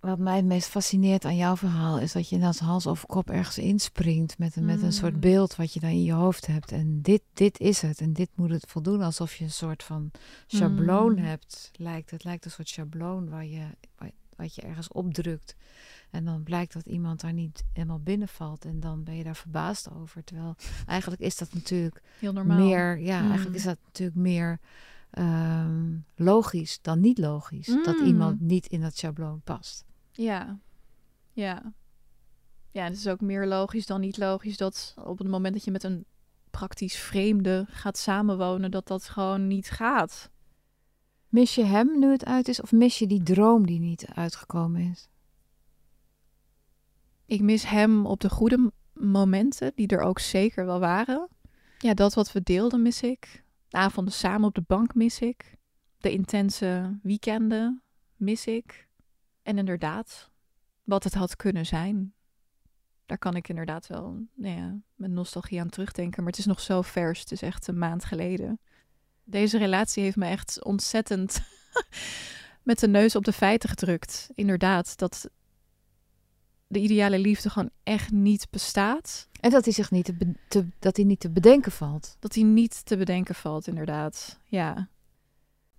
Wat 0.00 0.18
mij 0.18 0.36
het 0.36 0.44
meest 0.44 0.68
fascineert 0.68 1.24
aan 1.24 1.36
jouw 1.36 1.56
verhaal 1.56 1.98
is 1.98 2.12
dat 2.12 2.28
je 2.28 2.40
als 2.40 2.58
hals 2.58 2.86
of 2.86 3.06
kop 3.06 3.30
ergens 3.30 3.58
inspringt 3.58 4.38
met 4.38 4.56
een, 4.56 4.64
met 4.64 4.82
een 4.82 4.92
soort 4.92 5.14
mm. 5.14 5.20
beeld 5.20 5.56
wat 5.56 5.72
je 5.72 5.80
dan 5.80 5.90
in 5.90 6.02
je 6.02 6.12
hoofd 6.12 6.46
hebt. 6.46 6.72
En 6.72 7.02
dit, 7.02 7.22
dit 7.32 7.58
is 7.58 7.82
het 7.82 8.00
en 8.00 8.12
dit 8.12 8.28
moet 8.34 8.50
het 8.50 8.64
voldoen 8.68 9.02
alsof 9.02 9.34
je 9.34 9.44
een 9.44 9.50
soort 9.50 9.82
van 9.82 10.10
schabloon 10.46 11.12
mm. 11.12 11.18
hebt. 11.18 11.70
Lijkt. 11.76 12.10
Het 12.10 12.24
lijkt 12.24 12.44
een 12.44 12.50
soort 12.50 12.68
schabloon 12.68 13.28
waar 13.28 13.46
je, 13.46 13.62
wat 14.36 14.54
je 14.54 14.62
ergens 14.62 14.88
opdrukt. 14.88 15.56
En 16.10 16.24
dan 16.24 16.42
blijkt 16.42 16.72
dat 16.72 16.86
iemand 16.86 17.20
daar 17.20 17.32
niet 17.32 17.64
helemaal 17.72 18.00
binnenvalt. 18.00 18.64
En 18.64 18.80
dan 18.80 19.04
ben 19.04 19.16
je 19.16 19.24
daar 19.24 19.36
verbaasd 19.36 19.90
over. 19.90 20.24
Terwijl 20.24 20.56
eigenlijk 20.86 21.20
is 21.20 21.36
dat 21.36 21.54
natuurlijk 21.54 22.02
Heel 22.18 22.32
normaal. 22.32 22.58
meer. 22.58 22.98
Ja, 22.98 23.18
eigenlijk 23.18 23.48
mm. 23.48 23.54
is 23.54 23.62
dat 23.62 23.78
natuurlijk 23.84 24.18
meer 24.18 24.60
ehm, 25.10 25.96
logisch 26.14 26.78
dan 26.82 27.00
niet 27.00 27.18
logisch. 27.18 27.76
Dat 27.84 28.00
iemand 28.04 28.40
niet 28.40 28.66
in 28.66 28.80
dat 28.80 28.96
schabloon 28.96 29.40
past. 29.44 29.88
Ja, 30.20 30.58
ja. 31.32 31.72
Ja, 32.70 32.84
het 32.84 32.96
is 32.96 33.08
ook 33.08 33.20
meer 33.20 33.46
logisch 33.46 33.86
dan 33.86 34.00
niet 34.00 34.18
logisch 34.18 34.56
dat 34.56 34.94
op 35.04 35.18
het 35.18 35.28
moment 35.28 35.54
dat 35.54 35.64
je 35.64 35.70
met 35.70 35.82
een 35.82 36.04
praktisch 36.50 36.96
vreemde 36.96 37.66
gaat 37.68 37.98
samenwonen, 37.98 38.70
dat 38.70 38.86
dat 38.86 39.04
gewoon 39.04 39.46
niet 39.46 39.70
gaat. 39.70 40.30
Mis 41.28 41.54
je 41.54 41.64
hem 41.64 41.98
nu 41.98 42.10
het 42.10 42.24
uit 42.24 42.48
is 42.48 42.60
of 42.60 42.72
mis 42.72 42.98
je 42.98 43.06
die 43.06 43.22
droom 43.22 43.66
die 43.66 43.80
niet 43.80 44.06
uitgekomen 44.06 44.90
is? 44.90 45.08
Ik 47.26 47.40
mis 47.40 47.68
hem 47.68 48.06
op 48.06 48.20
de 48.20 48.30
goede 48.30 48.72
momenten, 48.92 49.72
die 49.74 49.86
er 49.86 50.00
ook 50.00 50.18
zeker 50.18 50.66
wel 50.66 50.80
waren. 50.80 51.28
Ja, 51.78 51.94
dat 51.94 52.14
wat 52.14 52.32
we 52.32 52.42
deelden 52.42 52.82
mis 52.82 53.02
ik. 53.02 53.44
De 53.68 53.76
avonden 53.76 54.14
samen 54.14 54.48
op 54.48 54.54
de 54.54 54.64
bank 54.66 54.94
mis 54.94 55.20
ik. 55.20 55.56
De 55.98 56.12
intense 56.12 56.98
weekenden 57.02 57.82
mis 58.16 58.46
ik. 58.46 58.88
En 59.42 59.58
inderdaad, 59.58 60.30
wat 60.84 61.04
het 61.04 61.14
had 61.14 61.36
kunnen 61.36 61.66
zijn. 61.66 62.14
Daar 63.06 63.18
kan 63.18 63.36
ik 63.36 63.48
inderdaad 63.48 63.86
wel 63.86 64.26
nou 64.34 64.56
ja, 64.56 64.78
met 64.94 65.10
nostalgie 65.10 65.60
aan 65.60 65.68
terugdenken. 65.68 66.22
Maar 66.22 66.32
het 66.32 66.40
is 66.40 66.46
nog 66.46 66.60
zo 66.60 66.82
vers. 66.82 67.20
Het 67.20 67.32
is 67.32 67.42
echt 67.42 67.66
een 67.66 67.78
maand 67.78 68.04
geleden. 68.04 68.60
Deze 69.24 69.58
relatie 69.58 70.02
heeft 70.02 70.16
me 70.16 70.26
echt 70.26 70.64
ontzettend 70.64 71.40
met 72.62 72.78
de 72.78 72.88
neus 72.88 73.16
op 73.16 73.24
de 73.24 73.32
feiten 73.32 73.68
gedrukt. 73.68 74.30
Inderdaad, 74.34 74.98
dat 74.98 75.30
de 76.66 76.78
ideale 76.78 77.18
liefde 77.18 77.50
gewoon 77.50 77.70
echt 77.82 78.10
niet 78.10 78.46
bestaat. 78.50 79.28
En 79.40 79.50
dat 79.50 79.64
hij 79.64 79.72
zich 79.72 79.90
niet 79.90 80.12
te, 80.48 80.66
dat 80.78 80.96
hij 80.96 81.04
niet 81.04 81.20
te 81.20 81.30
bedenken 81.30 81.72
valt. 81.72 82.16
Dat 82.18 82.34
hij 82.34 82.44
niet 82.44 82.84
te 82.84 82.96
bedenken 82.96 83.34
valt, 83.34 83.66
inderdaad. 83.66 84.38
Ja. 84.44 84.88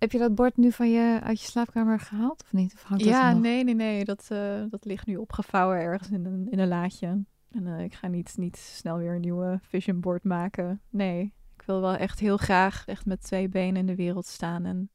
Heb 0.02 0.12
je 0.12 0.18
dat 0.18 0.34
bord 0.34 0.56
nu 0.56 0.72
van 0.72 0.90
je 0.90 1.20
uit 1.22 1.40
je 1.40 1.46
slaapkamer 1.46 2.00
gehaald 2.00 2.42
of 2.42 2.52
niet? 2.52 2.74
Of 2.74 2.82
hangt 2.82 3.04
ja, 3.04 3.32
nee, 3.32 3.64
nee, 3.64 3.74
nee. 3.74 4.04
Dat, 4.04 4.28
uh, 4.32 4.62
dat 4.68 4.84
ligt 4.84 5.06
nu 5.06 5.16
opgevouwen 5.16 5.76
ergens 5.76 6.10
in 6.10 6.24
een, 6.24 6.50
in 6.50 6.58
een 6.58 6.68
laadje. 6.68 7.24
En 7.50 7.66
uh, 7.66 7.80
ik 7.80 7.94
ga 7.94 8.06
niet, 8.06 8.34
niet 8.36 8.56
snel 8.56 8.98
weer 8.98 9.14
een 9.14 9.20
nieuwe 9.20 9.58
vision 9.62 10.00
board 10.00 10.24
maken. 10.24 10.80
Nee, 10.90 11.34
ik 11.54 11.62
wil 11.66 11.80
wel 11.80 11.94
echt 11.94 12.18
heel 12.18 12.36
graag 12.36 12.86
echt 12.86 13.06
met 13.06 13.22
twee 13.22 13.48
benen 13.48 13.80
in 13.80 13.86
de 13.86 13.94
wereld 13.94 14.26
staan 14.26 14.64
en 14.64 14.90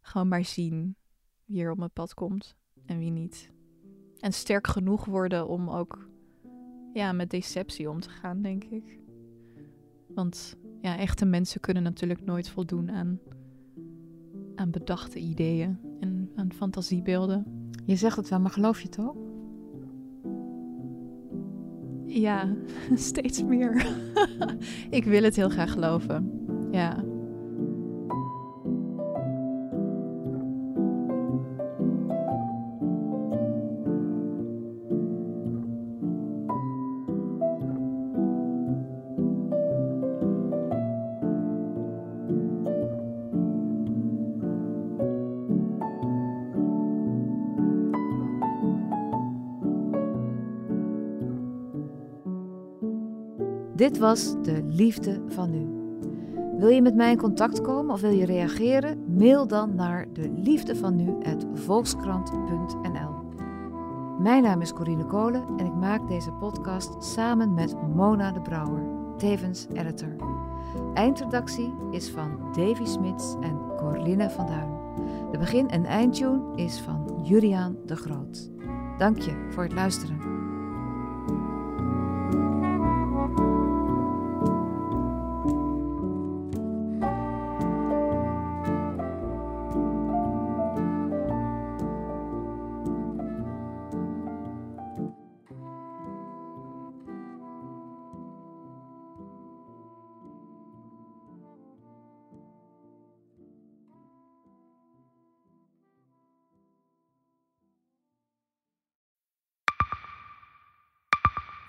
gewoon 0.00 0.28
maar 0.28 0.44
zien 0.44 0.96
wie 1.44 1.62
er 1.62 1.70
op 1.70 1.78
mijn 1.78 1.90
pad 1.90 2.14
komt 2.14 2.56
en 2.86 2.98
wie 2.98 3.10
niet. 3.10 3.50
En 4.18 4.32
sterk 4.32 4.66
genoeg 4.66 5.04
worden 5.04 5.48
om 5.48 5.70
ook 5.70 6.08
ja, 6.92 7.12
met 7.12 7.30
deceptie 7.30 7.90
om 7.90 8.00
te 8.00 8.10
gaan, 8.10 8.42
denk 8.42 8.64
ik. 8.64 8.98
Want 10.08 10.56
ja, 10.80 10.98
echte 10.98 11.24
mensen 11.24 11.60
kunnen 11.60 11.82
natuurlijk 11.82 12.24
nooit 12.24 12.50
voldoen 12.50 12.90
aan 12.90 13.20
aan 14.62 14.70
bedachte 14.70 15.18
ideeën 15.18 15.78
en 16.00 16.30
aan 16.34 16.52
fantasiebeelden. 16.52 17.68
Je 17.84 17.96
zegt 17.96 18.16
het 18.16 18.28
wel, 18.28 18.40
maar 18.40 18.50
geloof 18.50 18.80
je 18.80 18.86
het 18.86 18.98
ook? 19.00 19.16
Ja, 22.04 22.54
steeds 22.94 23.42
meer. 23.42 23.86
ik 24.90 25.04
wil 25.04 25.22
het 25.22 25.36
heel 25.36 25.48
graag 25.48 25.72
geloven. 25.72 26.30
Ja. 26.70 27.04
Dit 53.82 53.98
was 53.98 54.34
de 54.42 54.62
liefde 54.68 55.20
van 55.28 55.50
nu. 55.50 55.66
Wil 56.58 56.68
je 56.68 56.82
met 56.82 56.94
mij 56.94 57.10
in 57.10 57.16
contact 57.16 57.60
komen 57.60 57.94
of 57.94 58.00
wil 58.00 58.10
je 58.10 58.24
reageren? 58.24 59.04
Mail 59.16 59.46
dan 59.46 59.74
naar 59.74 60.06
de 60.12 60.32
liefde 60.36 60.76
van. 60.76 61.18
Mijn 64.18 64.42
naam 64.42 64.60
is 64.60 64.72
Corine 64.72 65.06
Kolen 65.06 65.44
en 65.56 65.66
ik 65.66 65.74
maak 65.74 66.08
deze 66.08 66.32
podcast 66.32 67.04
samen 67.04 67.54
met 67.54 67.74
Mona 67.94 68.32
de 68.32 68.40
Brouwer, 68.40 68.82
tevens 69.16 69.66
editor. 69.72 70.16
Eindredactie 70.94 71.72
is 71.90 72.10
van 72.10 72.38
Davy 72.52 72.84
Smits 72.84 73.36
en 73.40 73.58
Corline 73.76 74.30
van 74.30 74.46
Duin. 74.46 74.70
De 75.30 75.38
begin- 75.38 75.70
en 75.70 75.84
eindtune 75.84 76.40
is 76.54 76.80
van 76.80 77.20
Juriaan 77.22 77.76
de 77.86 77.96
Groot. 77.96 78.50
Dank 78.98 79.18
je 79.18 79.46
voor 79.50 79.62
het 79.62 79.72
luisteren. 79.72 80.31